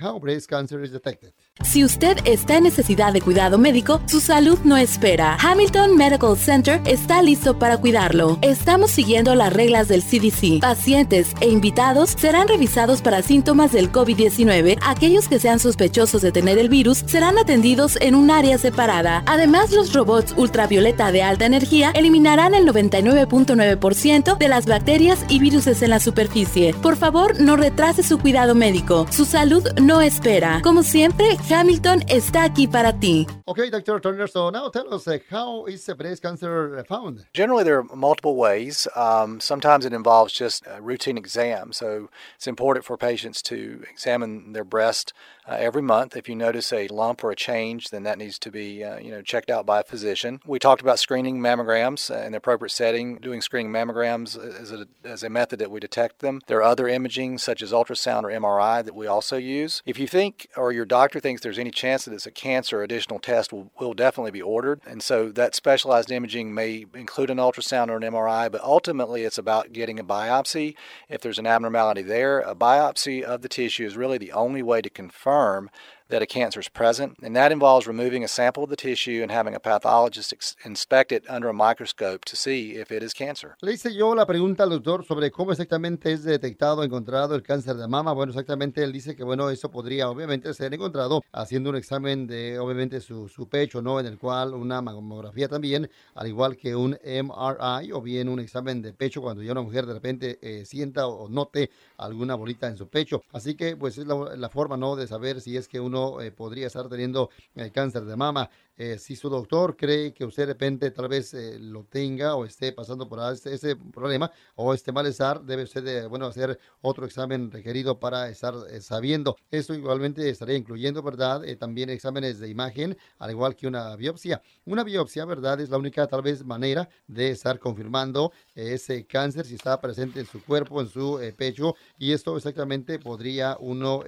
how 0.00 0.18
breast 0.18 0.48
cancer 0.48 0.82
is 0.82 0.92
detected. 0.92 1.32
Si 1.62 1.84
usted 1.84 2.16
está 2.24 2.56
en 2.56 2.64
necesidad 2.64 3.12
de 3.12 3.20
cuidado 3.20 3.58
médico, 3.58 4.00
su 4.06 4.20
salud 4.20 4.58
no 4.64 4.76
espera. 4.76 5.36
Hamilton 5.40 5.96
Medical 5.96 6.36
Center 6.36 6.80
está 6.86 7.22
listo 7.22 7.58
para 7.58 7.78
cuidarlo. 7.78 8.38
Estamos 8.42 8.90
siguiendo 8.90 9.34
las 9.34 9.52
reglas 9.52 9.88
del 9.90 10.02
CDC. 10.02 10.60
Pacientes 10.62 11.34
e 11.42 11.50
invitados 11.50 12.16
serán 12.18 12.48
revisados 12.48 13.02
para 13.02 13.20
síntomas 13.20 13.72
del 13.72 13.92
COVID-19. 13.92 14.78
Aquellos 14.82 15.28
que 15.28 15.38
sean 15.38 15.60
sospechosos 15.60 16.22
de 16.22 16.32
tener 16.32 16.56
el 16.56 16.70
virus 16.70 17.04
serán 17.06 17.36
atendidos 17.36 17.98
en 18.00 18.14
un 18.14 18.30
área 18.30 18.56
separada. 18.56 19.22
Además, 19.26 19.72
los 19.72 19.92
robots 19.92 20.32
ultravioleta 20.38 21.12
de 21.12 21.22
alta 21.22 21.44
energía 21.44 21.90
eliminarán 21.94 22.54
el 22.54 22.66
99.9% 22.66 24.38
de 24.38 24.48
las 24.48 24.64
bacterias 24.64 25.22
y 25.28 25.38
virus 25.38 25.50
en 25.66 25.90
la 25.90 25.98
superficie. 25.98 26.72
Por 26.80 26.96
favor, 26.96 27.40
no 27.40 27.56
retrase 27.56 28.04
su 28.04 28.18
cuidado 28.18 28.54
médico. 28.54 29.06
Su 29.10 29.24
salud 29.24 29.66
no 29.80 30.00
espera. 30.00 30.60
Como 30.62 30.84
siempre, 30.84 31.36
Hamilton 31.50 32.04
está 32.08 32.44
aquí 32.44 32.68
para 32.68 32.92
ti. 32.92 33.26
Okay, 33.46 33.68
Dr. 33.68 34.00
Turner, 34.00 34.28
so 34.28 34.50
now 34.50 34.70
tell 34.70 34.94
us 34.94 35.08
uh, 35.08 35.18
how 35.28 35.66
is 35.66 35.84
breast 35.98 36.22
cancer 36.22 36.84
found? 36.88 37.26
Generally, 37.34 37.64
there 37.64 37.78
are 37.78 37.96
multiple 37.96 38.36
ways. 38.36 38.86
Um, 38.94 39.40
sometimes 39.40 39.79
it 39.84 39.92
involves 39.92 40.32
just 40.32 40.64
a 40.66 40.80
routine 40.80 41.18
exam. 41.18 41.72
So 41.72 42.10
it's 42.36 42.46
important 42.46 42.84
for 42.84 42.96
patients 42.96 43.42
to 43.42 43.84
examine 43.90 44.52
their 44.52 44.64
breast 44.64 45.12
uh, 45.46 45.56
every 45.58 45.82
month. 45.82 46.16
If 46.16 46.28
you 46.28 46.36
notice 46.36 46.72
a 46.72 46.88
lump 46.88 47.24
or 47.24 47.30
a 47.30 47.36
change, 47.36 47.90
then 47.90 48.02
that 48.04 48.18
needs 48.18 48.38
to 48.40 48.50
be 48.50 48.84
uh, 48.84 48.98
you 48.98 49.10
know 49.10 49.22
checked 49.22 49.50
out 49.50 49.66
by 49.66 49.80
a 49.80 49.84
physician. 49.84 50.40
We 50.46 50.58
talked 50.58 50.82
about 50.82 50.98
screening 50.98 51.40
mammograms 51.40 52.10
in 52.24 52.32
the 52.32 52.38
appropriate 52.38 52.70
setting. 52.70 53.16
Doing 53.16 53.40
screening 53.40 53.72
mammograms 53.72 54.38
as 54.38 54.72
a, 54.72 54.86
as 55.04 55.22
a 55.22 55.30
method 55.30 55.58
that 55.58 55.70
we 55.70 55.80
detect 55.80 56.20
them. 56.20 56.40
There 56.46 56.58
are 56.58 56.62
other 56.62 56.88
imaging 56.88 57.38
such 57.38 57.62
as 57.62 57.72
ultrasound 57.72 58.24
or 58.24 58.28
MRI 58.28 58.84
that 58.84 58.94
we 58.94 59.06
also 59.06 59.36
use. 59.36 59.82
If 59.86 59.98
you 59.98 60.06
think 60.06 60.48
or 60.56 60.72
your 60.72 60.84
doctor 60.84 61.20
thinks 61.20 61.42
there's 61.42 61.58
any 61.58 61.70
chance 61.70 62.04
that 62.04 62.14
it's 62.14 62.26
a 62.26 62.30
cancer, 62.30 62.82
additional 62.82 63.18
test 63.18 63.52
will, 63.52 63.70
will 63.78 63.94
definitely 63.94 64.30
be 64.30 64.42
ordered. 64.42 64.80
And 64.86 65.02
so 65.02 65.30
that 65.30 65.54
specialized 65.54 66.10
imaging 66.10 66.54
may 66.54 66.86
include 66.94 67.30
an 67.30 67.38
ultrasound 67.38 67.88
or 67.88 67.96
an 67.96 68.02
MRI, 68.02 68.50
but 68.50 68.62
ultimately 68.62 69.24
it's 69.24 69.38
about 69.38 69.72
getting 69.72 69.98
a 69.98 70.04
biopsy. 70.04 70.74
If 71.08 71.20
there's 71.20 71.38
an 71.38 71.46
abnormality 71.46 72.02
there, 72.02 72.40
a 72.40 72.54
biopsy 72.54 73.22
of 73.22 73.42
the 73.42 73.48
tissue 73.48 73.86
is 73.86 73.96
really 73.96 74.18
the 74.18 74.32
only 74.32 74.62
way 74.62 74.80
to 74.80 74.90
confirm 74.90 75.39
harm 75.40 75.70
that 76.10 76.22
a 76.22 76.26
cancer 76.26 76.60
is 76.60 76.68
present, 76.68 77.16
and 77.22 77.34
that 77.34 77.52
involves 77.52 77.86
removing 77.86 78.24
a 78.24 78.28
sample 78.28 78.64
of 78.64 78.70
the 78.70 78.76
tissue 78.76 79.20
and 79.22 79.30
having 79.30 79.54
a 79.54 79.60
pathologist 79.60 80.32
ex- 80.32 80.56
inspect 80.64 81.12
it 81.12 81.24
under 81.28 81.48
a 81.48 81.54
microscope 81.54 82.24
to 82.24 82.36
see 82.36 82.76
if 82.76 82.90
it 82.90 83.02
is 83.02 83.14
cancer. 83.14 83.56
Le 83.62 83.72
hice 83.72 83.94
yo 83.94 84.14
la 84.14 84.26
pregunta 84.26 84.64
al 84.64 84.70
doctor 84.70 85.04
sobre 85.04 85.30
cómo 85.30 85.52
exactamente 85.52 86.12
es 86.12 86.24
detectado, 86.24 86.82
encontrado 86.84 87.34
el 87.34 87.42
cáncer 87.42 87.76
de 87.76 87.88
mama. 87.88 88.12
Bueno, 88.12 88.32
exactamente 88.32 88.82
él 88.82 88.92
dice 88.92 89.16
que, 89.16 89.24
bueno, 89.24 89.50
eso 89.50 89.70
podría 89.70 90.10
obviamente 90.10 90.52
ser 90.54 90.74
encontrado 90.74 91.22
haciendo 91.32 91.70
un 91.70 91.76
examen 91.76 92.26
de, 92.26 92.58
obviamente, 92.58 93.00
su, 93.00 93.28
su 93.28 93.48
pecho, 93.48 93.80
¿no? 93.80 94.00
En 94.00 94.06
el 94.06 94.18
cual 94.18 94.54
una 94.54 94.82
mamografía 94.82 95.48
también, 95.48 95.90
al 96.14 96.26
igual 96.26 96.56
que 96.56 96.74
un 96.74 96.98
MRI 97.04 97.92
o 97.92 98.02
bien 98.02 98.28
un 98.28 98.40
examen 98.40 98.82
de 98.82 98.92
pecho 98.92 99.22
cuando 99.22 99.42
ya 99.42 99.52
una 99.52 99.62
mujer 99.62 99.86
de 99.86 99.94
repente 99.94 100.38
eh, 100.42 100.64
sienta 100.64 101.06
o 101.06 101.28
note 101.28 101.70
alguna 101.96 102.34
bolita 102.34 102.68
en 102.68 102.76
su 102.76 102.88
pecho. 102.88 103.22
Así 103.32 103.54
que, 103.54 103.76
pues, 103.76 103.98
es 103.98 104.06
la, 104.06 104.36
la 104.36 104.48
forma, 104.48 104.76
¿no? 104.76 104.96
De 104.96 105.06
saber 105.06 105.40
si 105.40 105.56
es 105.56 105.68
que 105.68 105.80
uno 105.80 105.99
eh, 106.20 106.30
podría 106.32 106.66
estar 106.66 106.88
teniendo 106.88 107.30
el 107.54 107.70
cáncer 107.72 108.04
de 108.04 108.16
mama. 108.16 108.50
Eh, 108.76 108.98
si 108.98 109.14
su 109.14 109.28
doctor 109.28 109.76
cree 109.76 110.14
que 110.14 110.24
usted 110.24 110.44
de 110.44 110.54
repente 110.54 110.90
tal 110.90 111.08
vez 111.08 111.34
eh, 111.34 111.58
lo 111.58 111.84
tenga 111.84 112.34
o 112.34 112.44
esté 112.46 112.72
pasando 112.72 113.08
por 113.08 113.20
ese, 113.30 113.76
problema 113.76 114.30
o 114.54 114.72
este 114.72 114.90
malestar, 114.90 115.42
debe 115.42 115.64
usted 115.64 115.82
de, 115.82 116.06
bueno, 116.06 116.26
hacer 116.26 116.58
otro 116.80 117.04
examen 117.04 117.50
requerido 117.50 118.00
para 118.00 118.28
estar 118.30 118.54
eh, 118.70 118.80
sabiendo. 118.80 119.36
Esto 119.50 119.74
igualmente 119.74 120.28
estaría 120.28 120.56
incluyendo, 120.56 121.02
¿verdad? 121.02 121.42
también 121.58 121.90
exámenes 121.90 122.38
de 122.38 122.48
imagen, 122.48 122.96
al 123.18 123.30
igual 123.30 123.54
que 123.54 123.66
una 123.66 123.94
biopsia. 123.96 124.40
Una 124.64 124.82
biopsia, 124.84 125.24
¿verdad? 125.24 125.60
Es 125.60 125.68
la 125.68 125.76
única 125.76 126.06
tal 126.06 126.22
vez 126.22 126.44
manera 126.44 126.88
de 127.06 127.30
estar 127.30 127.58
confirmando 127.58 128.32
ese 128.54 129.06
cáncer 129.06 129.44
si 129.46 129.56
está 129.56 129.80
presente 129.80 130.20
en 130.20 130.26
su 130.26 130.42
cuerpo, 130.42 130.80
en 130.80 130.88
su 130.88 131.20
pecho 131.36 131.74
y 131.98 132.12
esto 132.12 132.36
exactamente 132.36 132.98
podría 132.98 133.56
uno 133.60 134.04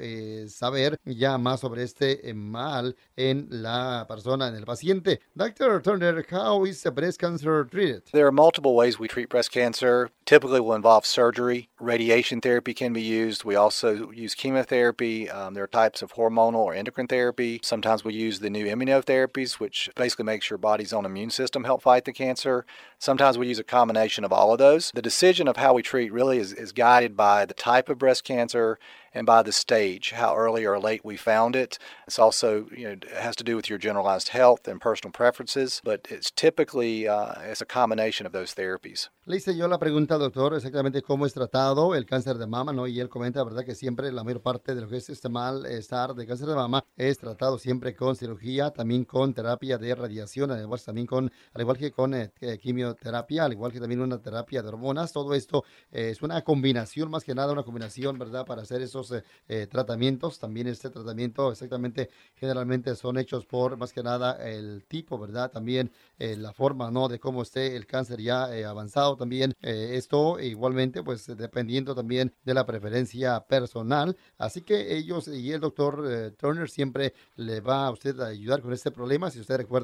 saber 0.48 0.98
ya 1.04 1.36
más 1.36 1.60
sobre 1.60 1.82
este 1.82 2.32
mal 2.34 2.96
en 3.16 3.48
la 3.50 4.06
persona, 4.08 4.50
en 4.52 4.58
el 4.60 4.64
paciente. 4.64 5.20
Dr. 5.36 5.80
Turner, 5.80 6.24
how 6.30 6.64
is 6.64 6.84
breast 6.94 7.18
cancer 7.18 7.64
treated? 7.64 8.02
There 8.12 8.26
are 8.26 8.32
multiple 8.32 8.74
ways 8.74 8.98
we 8.98 9.08
treat 9.08 9.28
breast 9.28 9.50
cancer. 9.50 10.10
Typically 10.24 10.60
will 10.60 10.74
involve 10.74 11.04
surgery. 11.06 11.68
Radiation 11.80 12.40
therapy 12.40 12.74
can 12.74 12.92
be 12.92 13.02
used. 13.02 13.44
We 13.44 13.56
also 13.56 14.10
use 14.10 14.34
chemotherapy. 14.34 15.28
Um, 15.30 15.54
there 15.54 15.64
are 15.64 15.68
types 15.68 16.02
of 16.02 16.14
hormonal 16.14 16.56
or 16.56 16.74
endocrine 16.74 17.08
therapy. 17.08 17.60
Sometimes 17.62 18.04
we 18.04 18.14
use 18.14 18.40
the 18.40 18.50
new 18.50 18.66
immunotherapies, 18.66 19.54
which 19.54 19.90
basically 19.96 20.24
makes 20.24 20.50
your 20.50 20.58
body's 20.58 20.92
own 20.92 21.06
immune 21.06 21.30
system 21.30 21.64
help 21.64 21.82
fight 21.82 22.04
the 22.04 22.12
cancer. 22.12 22.64
Sometimes 22.98 23.38
we 23.38 23.48
use 23.48 23.58
a 23.58 23.64
combination 23.64 24.24
of 24.24 24.32
all 24.32 24.52
of 24.52 24.58
those. 24.58 24.92
The 24.94 25.02
decision 25.02 25.48
of 25.48 25.56
how 25.56 25.74
we 25.74 25.82
treat 25.82 26.12
really 26.12 26.38
is, 26.38 26.52
is 26.52 26.72
guided 26.72 27.16
by 27.16 27.46
the 27.46 27.54
type 27.54 27.88
of 27.88 27.98
breast 27.98 28.24
cancer 28.24 28.78
and 29.14 29.26
by 29.26 29.42
the 29.42 29.52
stage, 29.52 30.12
how 30.12 30.34
early 30.36 30.64
or 30.64 30.78
late 30.78 31.04
we 31.04 31.16
found 31.16 31.54
it. 31.54 31.78
It's 32.06 32.18
also, 32.18 32.66
you 32.76 32.88
know, 32.88 32.96
has 33.20 33.36
to 33.36 33.44
do 33.44 33.56
with 33.56 33.68
your 33.68 33.78
generalized 33.78 34.28
health 34.28 34.66
and 34.66 34.80
personal 34.80 35.12
preferences, 35.12 35.80
but 35.84 36.06
it's 36.10 36.30
typically 36.30 37.08
uh, 37.08 37.34
it's 37.42 37.60
a 37.60 37.66
combination 37.66 38.26
of 38.26 38.32
those 38.32 38.54
therapies. 38.54 39.08
Hice 39.24 39.56
yo 39.56 39.68
la 39.68 39.78
pregunta, 39.78 40.18
doctor, 40.18 40.54
exactamente 40.54 41.00
cómo 41.00 41.26
es 41.26 41.32
tratado 41.32 41.94
el 41.94 42.06
cáncer 42.06 42.38
de 42.38 42.46
mama, 42.48 42.72
¿no? 42.72 42.88
Y 42.88 42.98
él 42.98 43.08
comenta, 43.08 43.44
¿verdad?, 43.44 43.64
que 43.64 43.76
siempre 43.76 44.10
la 44.10 44.24
mayor 44.24 44.42
parte 44.42 44.74
de 44.74 44.80
lo 44.80 44.88
que 44.88 44.96
es 44.96 45.08
este 45.10 45.28
malestar 45.28 46.14
de 46.14 46.26
cáncer 46.26 46.48
de 46.48 46.56
mama 46.56 46.84
es 46.96 47.18
tratado 47.18 47.56
siempre 47.56 47.94
con 47.94 48.16
cirugía, 48.16 48.72
también 48.72 49.04
con 49.04 49.32
terapia 49.32 49.78
de 49.78 49.94
radiación, 49.94 50.50
además 50.50 50.84
también 50.84 51.06
con, 51.06 51.30
al 51.54 51.60
igual 51.60 51.78
que 51.78 51.92
con 51.92 52.14
eh, 52.14 52.32
quimioterapia, 52.60 53.44
al 53.44 53.52
igual 53.52 53.70
que 53.70 53.78
también 53.78 54.00
una 54.00 54.20
terapia 54.20 54.60
de 54.60 54.68
hormonas. 54.68 55.12
Todo 55.12 55.34
esto 55.34 55.64
eh, 55.92 56.10
es 56.10 56.20
una 56.22 56.42
combinación, 56.42 57.08
más 57.08 57.22
que 57.22 57.34
nada 57.34 57.52
una 57.52 57.62
combinación, 57.62 58.18
¿verdad?, 58.18 58.44
para 58.44 58.62
hacer 58.62 58.82
eh, 59.10 59.22
eh 59.48 59.66
tratamientos. 59.66 60.38
También 60.38 60.66
este 60.66 60.90
tratamiento, 60.90 61.50
exactamente, 61.52 62.10
generalmente 62.34 62.94
son 62.96 63.18
hechos 63.18 63.46
por, 63.46 63.76
más 63.76 63.92
que 63.92 64.02
nada, 64.02 64.34
el 64.48 64.84
tipo, 64.86 65.18
¿verdad? 65.18 65.50
También 65.50 65.90
eh, 66.18 66.36
la 66.36 66.52
forma, 66.52 66.90
¿no?, 66.90 67.08
de 67.08 67.18
cómo 67.18 67.42
esté 67.42 67.76
el 67.76 67.86
cáncer 67.86 68.20
ya 68.20 68.44
avanzado 68.68 69.16
también 69.16 69.54
esto 69.60 70.38
igualmente 70.40 71.02
pues 71.02 71.26
dependiendo 71.36 71.94
también 71.94 72.32
de 72.44 72.54
la 72.54 72.66
preferencia 72.66 73.40
personal 73.40 74.16
así 74.38 74.62
que 74.62 74.96
ellos 74.96 75.28
y 75.28 75.52
el 75.52 75.60
doctor 75.60 76.32
Turner 76.36 76.68
siempre 76.70 77.14
le 77.36 77.60
va 77.60 77.86
a 77.86 77.90
usted 77.90 78.18
a 78.20 78.28
ayudar 78.28 78.60
con 78.62 78.72
este 78.72 78.90
problema 78.90 79.30
si 79.30 79.40
usted 79.40 79.56
recuerda 79.56 79.82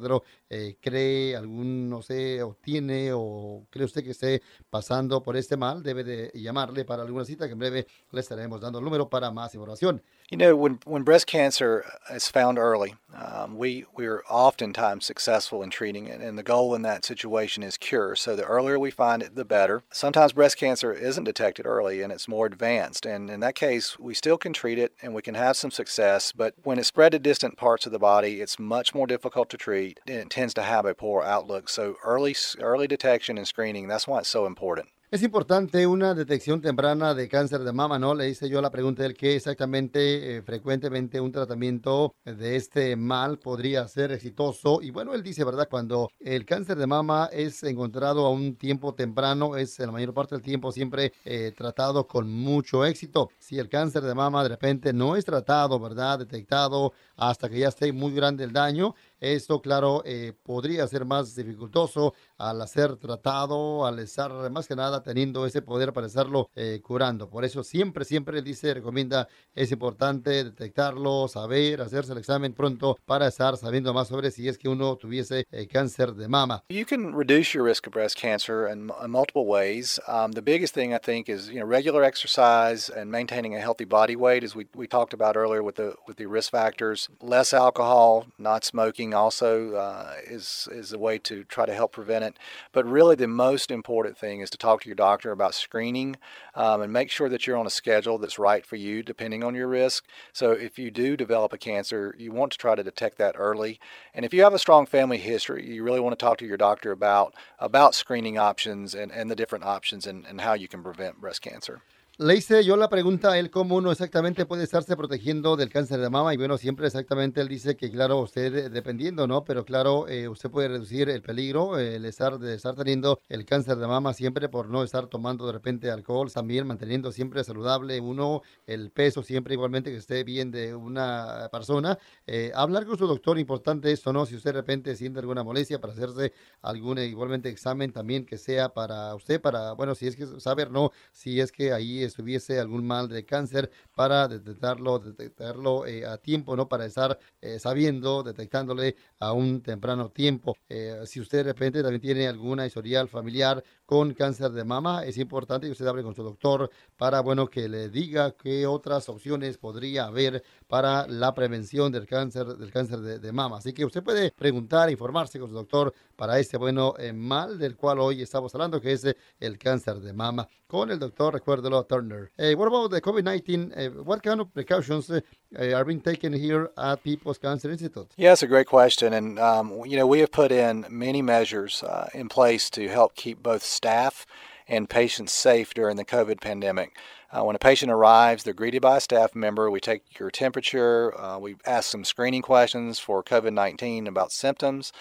eh, 0.48 0.76
cree 0.80 1.36
algún 1.36 1.88
no 1.88 2.02
sé 2.02 2.42
o 2.42 2.54
tiene 2.54 3.10
o 3.12 3.66
cree 3.70 3.84
usted 3.84 4.02
que 4.02 4.12
esté 4.12 4.42
pasando 4.70 5.22
por 5.22 5.36
este 5.36 5.56
mal 5.56 5.82
debe 5.82 6.04
de 6.04 6.30
llamarle 6.34 6.84
para 6.84 7.02
alguna 7.02 7.24
cita 7.24 7.46
que 7.46 7.52
en 7.52 7.58
breve 7.58 7.86
le 8.10 8.20
estaremos 8.20 8.60
dando 8.60 8.78
el 8.78 8.84
número 8.84 9.07
para 9.08 9.30
más 9.30 9.54
información 9.54 10.02
You 10.30 10.36
know, 10.36 10.54
when, 10.56 10.80
when 10.84 11.04
breast 11.04 11.26
cancer 11.26 11.86
is 12.10 12.28
found 12.28 12.58
early, 12.58 12.96
um, 13.14 13.56
we, 13.56 13.86
we're 13.96 14.22
oftentimes 14.28 15.06
successful 15.06 15.62
in 15.62 15.70
treating 15.70 16.06
it, 16.06 16.20
and 16.20 16.36
the 16.36 16.42
goal 16.42 16.74
in 16.74 16.82
that 16.82 17.06
situation 17.06 17.62
is 17.62 17.78
cure. 17.78 18.14
So 18.14 18.36
the 18.36 18.44
earlier 18.44 18.78
we 18.78 18.90
find 18.90 19.22
it, 19.22 19.36
the 19.36 19.46
better. 19.46 19.84
Sometimes 19.90 20.34
breast 20.34 20.58
cancer 20.58 20.92
isn't 20.92 21.24
detected 21.24 21.64
early 21.64 22.02
and 22.02 22.12
it's 22.12 22.28
more 22.28 22.44
advanced, 22.44 23.06
and 23.06 23.30
in 23.30 23.40
that 23.40 23.54
case, 23.54 23.98
we 23.98 24.12
still 24.12 24.36
can 24.36 24.52
treat 24.52 24.78
it 24.78 24.92
and 25.00 25.14
we 25.14 25.22
can 25.22 25.34
have 25.34 25.56
some 25.56 25.70
success, 25.70 26.30
but 26.32 26.54
when 26.62 26.78
it's 26.78 26.88
spread 26.88 27.12
to 27.12 27.18
distant 27.18 27.56
parts 27.56 27.86
of 27.86 27.92
the 27.92 27.98
body, 27.98 28.42
it's 28.42 28.58
much 28.58 28.94
more 28.94 29.06
difficult 29.06 29.48
to 29.48 29.56
treat 29.56 29.98
and 30.06 30.16
it 30.16 30.30
tends 30.30 30.52
to 30.54 30.62
have 30.62 30.84
a 30.84 30.94
poor 30.94 31.22
outlook. 31.22 31.70
So 31.70 31.96
early, 32.04 32.36
early 32.60 32.86
detection 32.86 33.38
and 33.38 33.48
screening, 33.48 33.88
that's 33.88 34.06
why 34.06 34.18
it's 34.18 34.28
so 34.28 34.44
important. 34.44 34.88
Es 35.10 35.22
importante 35.22 35.86
una 35.86 36.12
detección 36.12 36.60
temprana 36.60 37.14
de 37.14 37.30
cáncer 37.30 37.60
de 37.60 37.72
mama, 37.72 37.98
¿no? 37.98 38.14
Le 38.14 38.28
hice 38.28 38.50
yo 38.50 38.60
la 38.60 38.68
pregunta 38.68 39.02
del 39.02 39.14
que 39.14 39.36
exactamente, 39.36 40.36
eh, 40.36 40.42
frecuentemente 40.42 41.18
un 41.18 41.32
tratamiento 41.32 42.14
de 42.26 42.56
este 42.56 42.94
mal 42.94 43.38
podría 43.38 43.88
ser 43.88 44.12
exitoso. 44.12 44.82
Y 44.82 44.90
bueno, 44.90 45.14
él 45.14 45.22
dice, 45.22 45.44
¿verdad? 45.44 45.66
Cuando 45.70 46.10
el 46.20 46.44
cáncer 46.44 46.76
de 46.76 46.86
mama 46.86 47.30
es 47.32 47.62
encontrado 47.62 48.26
a 48.26 48.30
un 48.30 48.56
tiempo 48.56 48.92
temprano, 48.94 49.56
es 49.56 49.78
la 49.78 49.90
mayor 49.90 50.12
parte 50.12 50.34
del 50.34 50.42
tiempo 50.42 50.72
siempre 50.72 51.14
eh, 51.24 51.54
tratado 51.56 52.06
con 52.06 52.30
mucho 52.30 52.84
éxito. 52.84 53.30
Si 53.38 53.58
el 53.58 53.70
cáncer 53.70 54.02
de 54.02 54.14
mama 54.14 54.42
de 54.42 54.50
repente 54.50 54.92
no 54.92 55.16
es 55.16 55.24
tratado, 55.24 55.80
¿verdad? 55.80 56.18
Detectado 56.18 56.92
hasta 57.16 57.48
que 57.48 57.60
ya 57.60 57.68
esté 57.68 57.94
muy 57.94 58.12
grande 58.12 58.44
el 58.44 58.52
daño, 58.52 58.94
esto, 59.20 59.60
claro, 59.60 60.02
eh, 60.04 60.32
podría 60.42 60.86
ser 60.86 61.04
más 61.04 61.34
dificultoso 61.34 62.14
al 62.36 62.66
ser 62.68 62.96
tratado, 62.96 63.84
al 63.84 63.98
estar 63.98 64.50
más 64.50 64.68
que 64.68 64.76
nada 64.76 65.02
teniendo 65.02 65.44
ese 65.46 65.62
poder 65.62 65.92
para 65.92 66.06
estarlo 66.06 66.50
eh, 66.54 66.80
curando. 66.82 67.28
Por 67.28 67.44
eso 67.44 67.64
siempre, 67.64 68.04
siempre 68.04 68.42
dice, 68.42 68.74
recomienda, 68.74 69.28
es 69.54 69.72
importante 69.72 70.44
detectarlo, 70.44 71.28
saber, 71.28 71.80
hacerse 71.80 72.12
el 72.12 72.18
examen 72.18 72.52
pronto 72.54 72.96
para 73.04 73.26
estar 73.26 73.56
sabiendo 73.56 73.92
más 73.92 74.08
sobre 74.08 74.30
si 74.30 74.48
es 74.48 74.56
que 74.56 74.68
uno 74.68 74.96
tuviese 74.96 75.46
eh, 75.50 75.66
cáncer 75.66 76.14
de 76.14 76.28
mama. 76.28 76.62
You 76.68 76.86
can 76.86 77.14
reduce 77.16 77.54
your 77.54 77.64
risk 77.64 77.86
of 77.86 77.92
breast 77.92 78.16
cancer 78.16 78.68
in, 78.68 78.90
multiple 79.08 79.46
ways. 79.46 79.98
Um, 80.06 80.32
the 80.32 80.42
biggest 80.42 80.74
thing 80.74 80.94
I 80.94 80.98
think 80.98 81.28
is 81.28 81.50
regular 81.52 82.04
exercise 82.04 82.88
and 82.88 83.10
maintaining 83.10 83.54
a 83.54 83.60
healthy 83.60 83.84
body 83.84 84.16
weight, 84.16 84.44
as 84.44 84.54
we, 84.54 84.66
talked 84.88 85.12
about 85.12 85.36
earlier 85.36 85.62
with 85.62 85.76
the 85.76 86.26
risk 86.26 86.50
factors. 86.50 87.08
Less 87.20 87.52
alcohol, 87.52 88.26
not 88.38 88.64
smoking 88.64 89.07
also 89.14 89.74
uh, 89.74 90.14
is 90.26 90.68
is 90.70 90.92
a 90.92 90.98
way 90.98 91.18
to 91.18 91.44
try 91.44 91.66
to 91.66 91.74
help 91.74 91.92
prevent 91.92 92.24
it. 92.24 92.38
But 92.72 92.86
really, 92.86 93.16
the 93.16 93.28
most 93.28 93.70
important 93.70 94.16
thing 94.16 94.40
is 94.40 94.50
to 94.50 94.58
talk 94.58 94.82
to 94.82 94.88
your 94.88 94.96
doctor 94.96 95.30
about 95.30 95.54
screening 95.54 96.16
um, 96.54 96.82
and 96.82 96.92
make 96.92 97.10
sure 97.10 97.28
that 97.28 97.46
you're 97.46 97.56
on 97.56 97.66
a 97.66 97.70
schedule 97.70 98.18
that's 98.18 98.38
right 98.38 98.64
for 98.64 98.76
you, 98.76 99.02
depending 99.02 99.44
on 99.44 99.54
your 99.54 99.68
risk. 99.68 100.04
So 100.32 100.52
if 100.52 100.78
you 100.78 100.90
do 100.90 101.16
develop 101.16 101.52
a 101.52 101.58
cancer, 101.58 102.14
you 102.18 102.32
want 102.32 102.52
to 102.52 102.58
try 102.58 102.74
to 102.74 102.82
detect 102.82 103.18
that 103.18 103.34
early. 103.38 103.80
And 104.14 104.24
if 104.24 104.32
you 104.34 104.42
have 104.42 104.54
a 104.54 104.58
strong 104.58 104.86
family 104.86 105.18
history, 105.18 105.66
you 105.66 105.82
really 105.82 106.00
want 106.00 106.18
to 106.18 106.24
talk 106.24 106.38
to 106.38 106.46
your 106.46 106.56
doctor 106.56 106.92
about 106.92 107.34
about 107.58 107.94
screening 107.94 108.38
options 108.38 108.94
and, 108.94 109.12
and 109.12 109.30
the 109.30 109.36
different 109.36 109.64
options 109.64 110.06
and, 110.06 110.26
and 110.26 110.40
how 110.40 110.54
you 110.54 110.68
can 110.68 110.82
prevent 110.82 111.20
breast 111.20 111.42
cancer. 111.42 111.82
Le 112.20 112.34
hice 112.34 112.64
yo 112.64 112.76
la 112.76 112.88
pregunta 112.88 113.30
a 113.30 113.38
él 113.38 113.48
cómo 113.48 113.76
uno 113.76 113.92
exactamente 113.92 114.44
puede 114.44 114.64
estarse 114.64 114.96
protegiendo 114.96 115.56
del 115.56 115.68
cáncer 115.68 116.00
de 116.00 116.10
mama 116.10 116.34
y 116.34 116.36
bueno, 116.36 116.58
siempre 116.58 116.88
exactamente 116.88 117.40
él 117.40 117.46
dice 117.46 117.76
que 117.76 117.92
claro, 117.92 118.18
usted 118.18 118.52
eh, 118.56 118.70
dependiendo, 118.70 119.28
¿no? 119.28 119.44
Pero 119.44 119.64
claro, 119.64 120.08
eh, 120.08 120.26
usted 120.26 120.50
puede 120.50 120.66
reducir 120.66 121.08
el 121.10 121.22
peligro, 121.22 121.78
el 121.78 122.04
estar 122.04 122.40
de 122.40 122.56
estar 122.56 122.74
teniendo 122.74 123.20
el 123.28 123.44
cáncer 123.44 123.76
de 123.76 123.86
mama 123.86 124.14
siempre 124.14 124.48
por 124.48 124.68
no 124.68 124.82
estar 124.82 125.06
tomando 125.06 125.46
de 125.46 125.52
repente 125.52 125.92
alcohol, 125.92 126.32
también 126.32 126.66
manteniendo 126.66 127.12
siempre 127.12 127.44
saludable 127.44 128.00
uno, 128.00 128.42
el 128.66 128.90
peso 128.90 129.22
siempre 129.22 129.54
igualmente 129.54 129.92
que 129.92 129.98
esté 129.98 130.24
bien 130.24 130.50
de 130.50 130.74
una 130.74 131.48
persona. 131.52 132.00
Eh, 132.26 132.50
hablar 132.52 132.84
con 132.84 132.98
su 132.98 133.06
doctor, 133.06 133.38
importante 133.38 133.92
esto, 133.92 134.12
¿no? 134.12 134.26
Si 134.26 134.34
usted 134.34 134.50
de 134.50 134.58
repente 134.58 134.96
siente 134.96 135.20
alguna 135.20 135.44
molestia 135.44 135.80
para 135.80 135.92
hacerse 135.92 136.32
algún 136.62 136.98
igualmente 136.98 137.48
examen 137.48 137.92
también 137.92 138.26
que 138.26 138.38
sea 138.38 138.70
para 138.70 139.14
usted, 139.14 139.40
para, 139.40 139.74
bueno, 139.74 139.94
si 139.94 140.08
es 140.08 140.16
que 140.16 140.26
saber, 140.40 140.72
¿no? 140.72 140.90
Si 141.12 141.40
es 141.40 141.52
que 141.52 141.72
ahí 141.72 142.07
estuviese 142.08 142.58
algún 142.58 142.86
mal 142.86 143.08
de 143.08 143.24
cáncer 143.24 143.70
para 143.94 144.28
detectarlo, 144.28 144.98
detectarlo 144.98 145.86
eh, 145.86 146.04
a 146.06 146.18
tiempo, 146.18 146.56
¿no? 146.56 146.68
Para 146.68 146.86
estar 146.86 147.18
eh, 147.40 147.58
sabiendo, 147.58 148.22
detectándole 148.22 148.96
a 149.20 149.32
un 149.32 149.62
temprano 149.62 150.10
tiempo. 150.10 150.56
Eh, 150.68 151.02
si 151.06 151.20
usted 151.20 151.38
de 151.38 151.44
repente 151.44 151.82
también 151.82 152.00
tiene 152.00 152.28
alguna 152.28 152.66
historial 152.66 153.08
familiar 153.08 153.62
con 153.88 154.12
cáncer 154.12 154.50
de 154.50 154.64
mama, 154.64 155.06
es 155.06 155.16
importante 155.16 155.66
que 155.66 155.72
usted 155.72 155.86
hable 155.86 156.02
con 156.02 156.14
su 156.14 156.22
doctor 156.22 156.70
para, 156.98 157.22
bueno, 157.22 157.46
que 157.46 157.70
le 157.70 157.88
diga 157.88 158.32
qué 158.32 158.66
otras 158.66 159.08
opciones 159.08 159.56
podría 159.56 160.04
haber 160.04 160.44
para 160.66 161.06
la 161.06 161.34
prevención 161.34 161.90
del 161.90 162.06
cáncer, 162.06 162.48
del 162.48 162.70
cáncer 162.70 162.98
de, 162.98 163.32
mama. 163.32 163.56
Así 163.56 163.72
que 163.72 163.86
usted 163.86 164.02
puede 164.02 164.30
preguntar, 164.32 164.90
informarse 164.90 165.40
con 165.40 165.48
su 165.48 165.54
doctor 165.54 165.94
para 166.16 166.38
este, 166.38 166.58
bueno, 166.58 166.96
mal 167.14 167.58
del 167.58 167.76
cual 167.76 168.00
hoy 168.00 168.20
estamos 168.20 168.54
hablando, 168.54 168.78
que 168.78 168.92
es 168.92 169.06
el 169.40 169.56
cáncer 169.56 170.00
de 170.00 170.12
mama. 170.12 170.46
Con 170.66 170.90
el 170.90 170.98
doctor, 170.98 171.32
recuérdelo, 171.32 171.82
Turner. 171.86 172.30
Hey, 172.36 172.54
what 172.54 172.66
about 172.66 172.90
the 172.90 173.00
COVID-19? 173.00 173.72
Uh, 173.72 174.04
what 174.04 174.22
kind 174.22 174.38
of 174.38 174.52
precautions 174.52 175.10
are 175.10 175.84
being 175.86 176.02
taken 176.02 176.34
here 176.34 176.70
at 176.76 177.02
People's 177.02 177.38
Cancer 177.38 177.70
Institute? 177.70 178.08
Yeah, 178.18 178.32
that's 178.32 178.42
a 178.42 178.46
great 178.46 178.66
question. 178.66 179.14
And, 179.14 179.38
um, 179.38 179.82
you 179.86 179.96
know, 179.96 180.06
we 180.06 180.20
have 180.20 180.30
put 180.30 180.52
in 180.52 180.84
many 180.90 181.22
measures 181.22 181.82
uh, 181.82 182.10
in 182.12 182.28
place 182.28 182.68
to 182.70 182.86
help 182.88 183.14
keep 183.14 183.42
both 183.42 183.64
staff 183.78 184.26
and 184.66 184.90
patients 184.90 185.32
safe 185.32 185.72
during 185.72 185.96
the 185.96 186.04
COVID 186.04 186.40
pandemic. 186.40 186.96
Uh, 187.30 187.44
when 187.44 187.56
a 187.56 187.58
patient 187.58 187.90
arrives, 187.90 188.42
they're 188.42 188.54
greeted 188.54 188.82
by 188.82 188.96
a 188.96 189.00
staff 189.00 189.34
member. 189.34 189.70
We 189.70 189.80
take 189.80 190.18
your 190.18 190.30
temperature. 190.30 191.18
Uh, 191.18 191.38
we 191.38 191.56
ask 191.64 191.90
some 191.90 192.04
screening 192.04 192.42
questions 192.42 192.98
for 192.98 193.22
COVID 193.22 193.52
19 193.52 194.06
about 194.06 194.32
symptoms. 194.32 194.92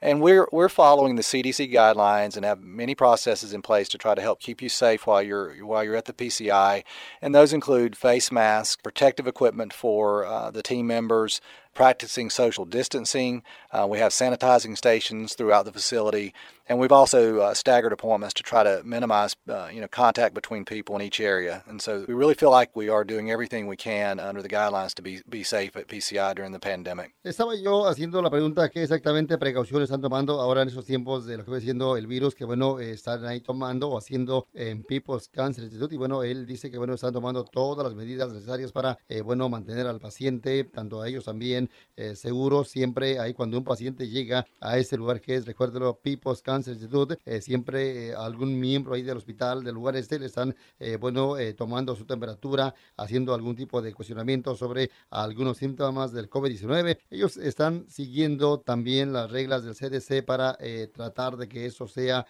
And 0.00 0.20
we're, 0.20 0.48
we're 0.50 0.68
following 0.68 1.14
the 1.14 1.22
CDC 1.22 1.72
guidelines 1.72 2.36
and 2.36 2.44
have 2.44 2.60
many 2.60 2.96
processes 2.96 3.52
in 3.52 3.62
place 3.62 3.88
to 3.90 3.98
try 3.98 4.16
to 4.16 4.22
help 4.22 4.40
keep 4.40 4.60
you 4.60 4.68
safe 4.68 5.06
while 5.06 5.22
you're, 5.22 5.54
while 5.64 5.84
you're 5.84 5.94
at 5.94 6.06
the 6.06 6.12
PCI. 6.12 6.82
And 7.20 7.32
those 7.32 7.52
include 7.52 7.96
face 7.96 8.32
masks, 8.32 8.80
protective 8.82 9.28
equipment 9.28 9.72
for 9.72 10.24
uh, 10.24 10.50
the 10.50 10.62
team 10.62 10.88
members, 10.88 11.40
practicing 11.74 12.30
social 12.30 12.64
distancing. 12.64 13.42
Uh, 13.70 13.86
we 13.88 13.98
have 13.98 14.12
sanitizing 14.12 14.76
stations 14.76 15.34
throughout 15.34 15.64
the 15.64 15.72
facility, 15.72 16.34
and 16.68 16.78
we've 16.78 16.92
also 16.92 17.40
uh, 17.40 17.54
staggered 17.54 17.92
appointments 17.92 18.34
to 18.34 18.42
try 18.42 18.62
to 18.62 18.82
minimize, 18.84 19.34
uh, 19.48 19.68
you 19.72 19.80
know, 19.80 19.88
contact 19.88 20.34
between 20.34 20.64
people 20.64 20.94
in 20.96 21.02
each 21.02 21.20
area. 21.20 21.62
And 21.66 21.80
so 21.80 22.04
we 22.06 22.14
really 22.14 22.34
feel 22.34 22.50
like 22.50 22.74
we 22.76 22.88
are 22.88 23.04
doing 23.04 23.30
everything 23.30 23.66
we 23.66 23.76
can 23.76 24.20
under 24.20 24.42
the 24.42 24.48
guidelines 24.48 24.94
to 24.94 25.02
be, 25.02 25.22
be 25.28 25.42
safe 25.42 25.76
at 25.76 25.88
PCI 25.88 26.34
during 26.34 26.52
the 26.52 26.58
pandemic. 26.58 27.14
Estaba 27.24 27.54
yo 27.56 27.86
haciendo 27.86 28.22
la 28.22 28.30
pregunta 28.30 28.68
qué 28.70 28.82
exactamente 28.82 29.38
precauciones 29.38 29.84
están 29.84 30.00
tomando 30.00 30.40
ahora 30.40 30.62
en 30.62 30.68
esos 30.68 30.84
tiempos 30.84 31.26
de 31.26 31.38
lo 31.38 31.44
que 31.44 31.50
va 31.50 31.60
siendo 31.60 31.96
el 31.96 32.06
virus 32.06 32.34
que 32.34 32.44
bueno 32.44 32.80
eh, 32.80 32.92
están 32.92 33.24
ahí 33.24 33.40
tomando 33.40 33.90
o 33.90 33.98
haciendo 33.98 34.46
en 34.54 34.82
People's 34.82 35.28
Cancer 35.28 35.64
Institute 35.64 35.94
y 35.94 35.98
bueno 35.98 36.22
él 36.22 36.46
dice 36.46 36.70
que 36.70 36.78
bueno 36.78 36.94
están 36.94 37.12
tomando 37.12 37.44
todas 37.44 37.84
las 37.86 37.94
medidas 37.94 38.32
necesarias 38.32 38.72
para 38.72 38.98
eh, 39.08 39.20
bueno 39.20 39.48
mantener 39.48 39.86
al 39.86 40.00
paciente 40.00 40.64
tanto 40.64 41.00
a 41.00 41.08
ellos 41.08 41.24
también 41.24 41.61
eh, 41.96 42.16
seguros 42.16 42.68
siempre 42.68 43.18
ahí 43.18 43.34
cuando 43.34 43.58
un 43.58 43.64
paciente 43.64 44.08
llega 44.08 44.46
a 44.60 44.78
ese 44.78 44.96
lugar 44.96 45.20
que 45.20 45.36
es 45.36 45.46
recuérdelo 45.46 45.98
People's 46.02 46.42
Cancer 46.42 46.74
Institute 46.74 47.18
eh, 47.24 47.40
siempre 47.40 48.08
eh, 48.08 48.14
algún 48.14 48.58
miembro 48.58 48.94
ahí 48.94 49.02
del 49.02 49.16
hospital 49.16 49.62
del 49.62 49.74
lugar 49.74 49.96
este 49.96 50.18
le 50.18 50.26
están 50.26 50.54
eh, 50.78 50.96
bueno 50.96 51.38
eh, 51.38 51.54
tomando 51.54 51.94
su 51.94 52.04
temperatura 52.04 52.74
haciendo 52.96 53.34
algún 53.34 53.56
tipo 53.56 53.82
de 53.82 53.92
cuestionamiento 53.92 54.54
sobre 54.56 54.90
algunos 55.10 55.58
síntomas 55.58 56.12
del 56.12 56.30
COVID-19 56.30 56.98
ellos 57.10 57.36
están 57.36 57.86
siguiendo 57.88 58.60
también 58.60 59.12
las 59.12 59.30
reglas 59.30 59.64
del 59.64 59.74
CDC 59.74 60.24
para 60.24 60.56
tratar 60.92 61.36
de 61.36 61.48
que 61.48 61.66
eso 61.66 61.86
sea 61.86 62.26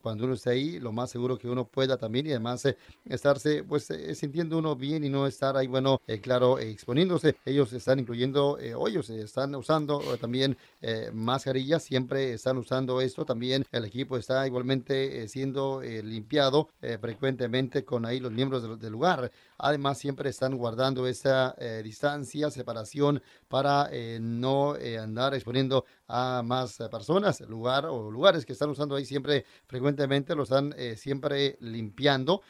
cuando 0.00 0.24
uno 0.24 0.34
esté 0.34 0.50
ahí 0.50 0.80
lo 0.80 0.92
más 0.92 1.10
seguro 1.10 1.38
que 1.38 1.48
uno 1.48 1.66
pueda 1.66 1.96
también 1.96 2.26
y 2.26 2.30
además 2.30 2.64
estarse 3.04 3.64
pues 3.64 3.88
sintiendo 4.14 4.58
uno 4.58 4.76
bien 4.76 5.04
y 5.04 5.08
no 5.08 5.26
estar 5.26 5.56
ahí 5.56 5.66
bueno 5.66 6.00
claro 6.22 6.58
exponiéndose. 6.58 7.36
Ellos 7.44 7.72
están 7.72 7.98
incluyendo 7.98 8.58
eh, 8.66 8.74
o 8.74 8.88
ellos 8.88 9.08
están 9.10 9.54
usando 9.54 10.00
eh, 10.00 10.18
también 10.18 10.56
eh, 10.80 11.10
mascarillas 11.12 11.82
siempre 11.82 12.32
están 12.32 12.58
usando 12.58 13.00
esto 13.00 13.24
también 13.24 13.64
el 13.72 13.84
equipo 13.84 14.16
está 14.16 14.46
igualmente 14.46 15.22
eh, 15.22 15.28
siendo 15.28 15.82
eh, 15.82 16.02
limpiado 16.02 16.68
eh, 16.82 16.98
frecuentemente 17.00 17.84
con 17.84 18.04
ahí 18.06 18.20
los 18.20 18.32
miembros 18.32 18.78
del 18.80 18.92
lugar 18.92 19.30
además 19.58 19.98
siempre 19.98 20.30
están 20.30 20.56
guardando 20.56 21.06
esa 21.06 21.54
eh, 21.58 21.80
distancia 21.82 22.50
separación 22.50 23.22
para 23.48 23.88
eh, 23.92 24.18
no 24.20 24.76
eh, 24.76 24.98
andar 24.98 25.34
exponiendo 25.34 25.84
a 26.08 26.42
más 26.44 26.78
personas 26.90 27.40
lugar 27.40 27.86
o 27.86 28.10
lugares 28.10 28.46
que 28.46 28.52
están 28.52 28.70
usando 28.70 28.94
ahí 28.94 29.04
siempre 29.04 29.44
frecuentemente 29.66 30.34
lo 30.34 30.44
están 30.44 30.74
siempre 30.96 31.56
limpiando 31.60 32.42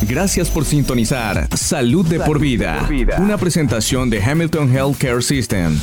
Gracias 0.02 0.50
por 0.50 0.64
sintonizar 0.64 1.48
Salud 1.56 2.06
de 2.06 2.18
por 2.20 2.40
vida, 2.40 2.88
una 3.18 3.38
presentación 3.38 4.10
de 4.10 4.22
Hamilton 4.22 4.74
Healthcare 4.74 5.22
System. 5.22 5.78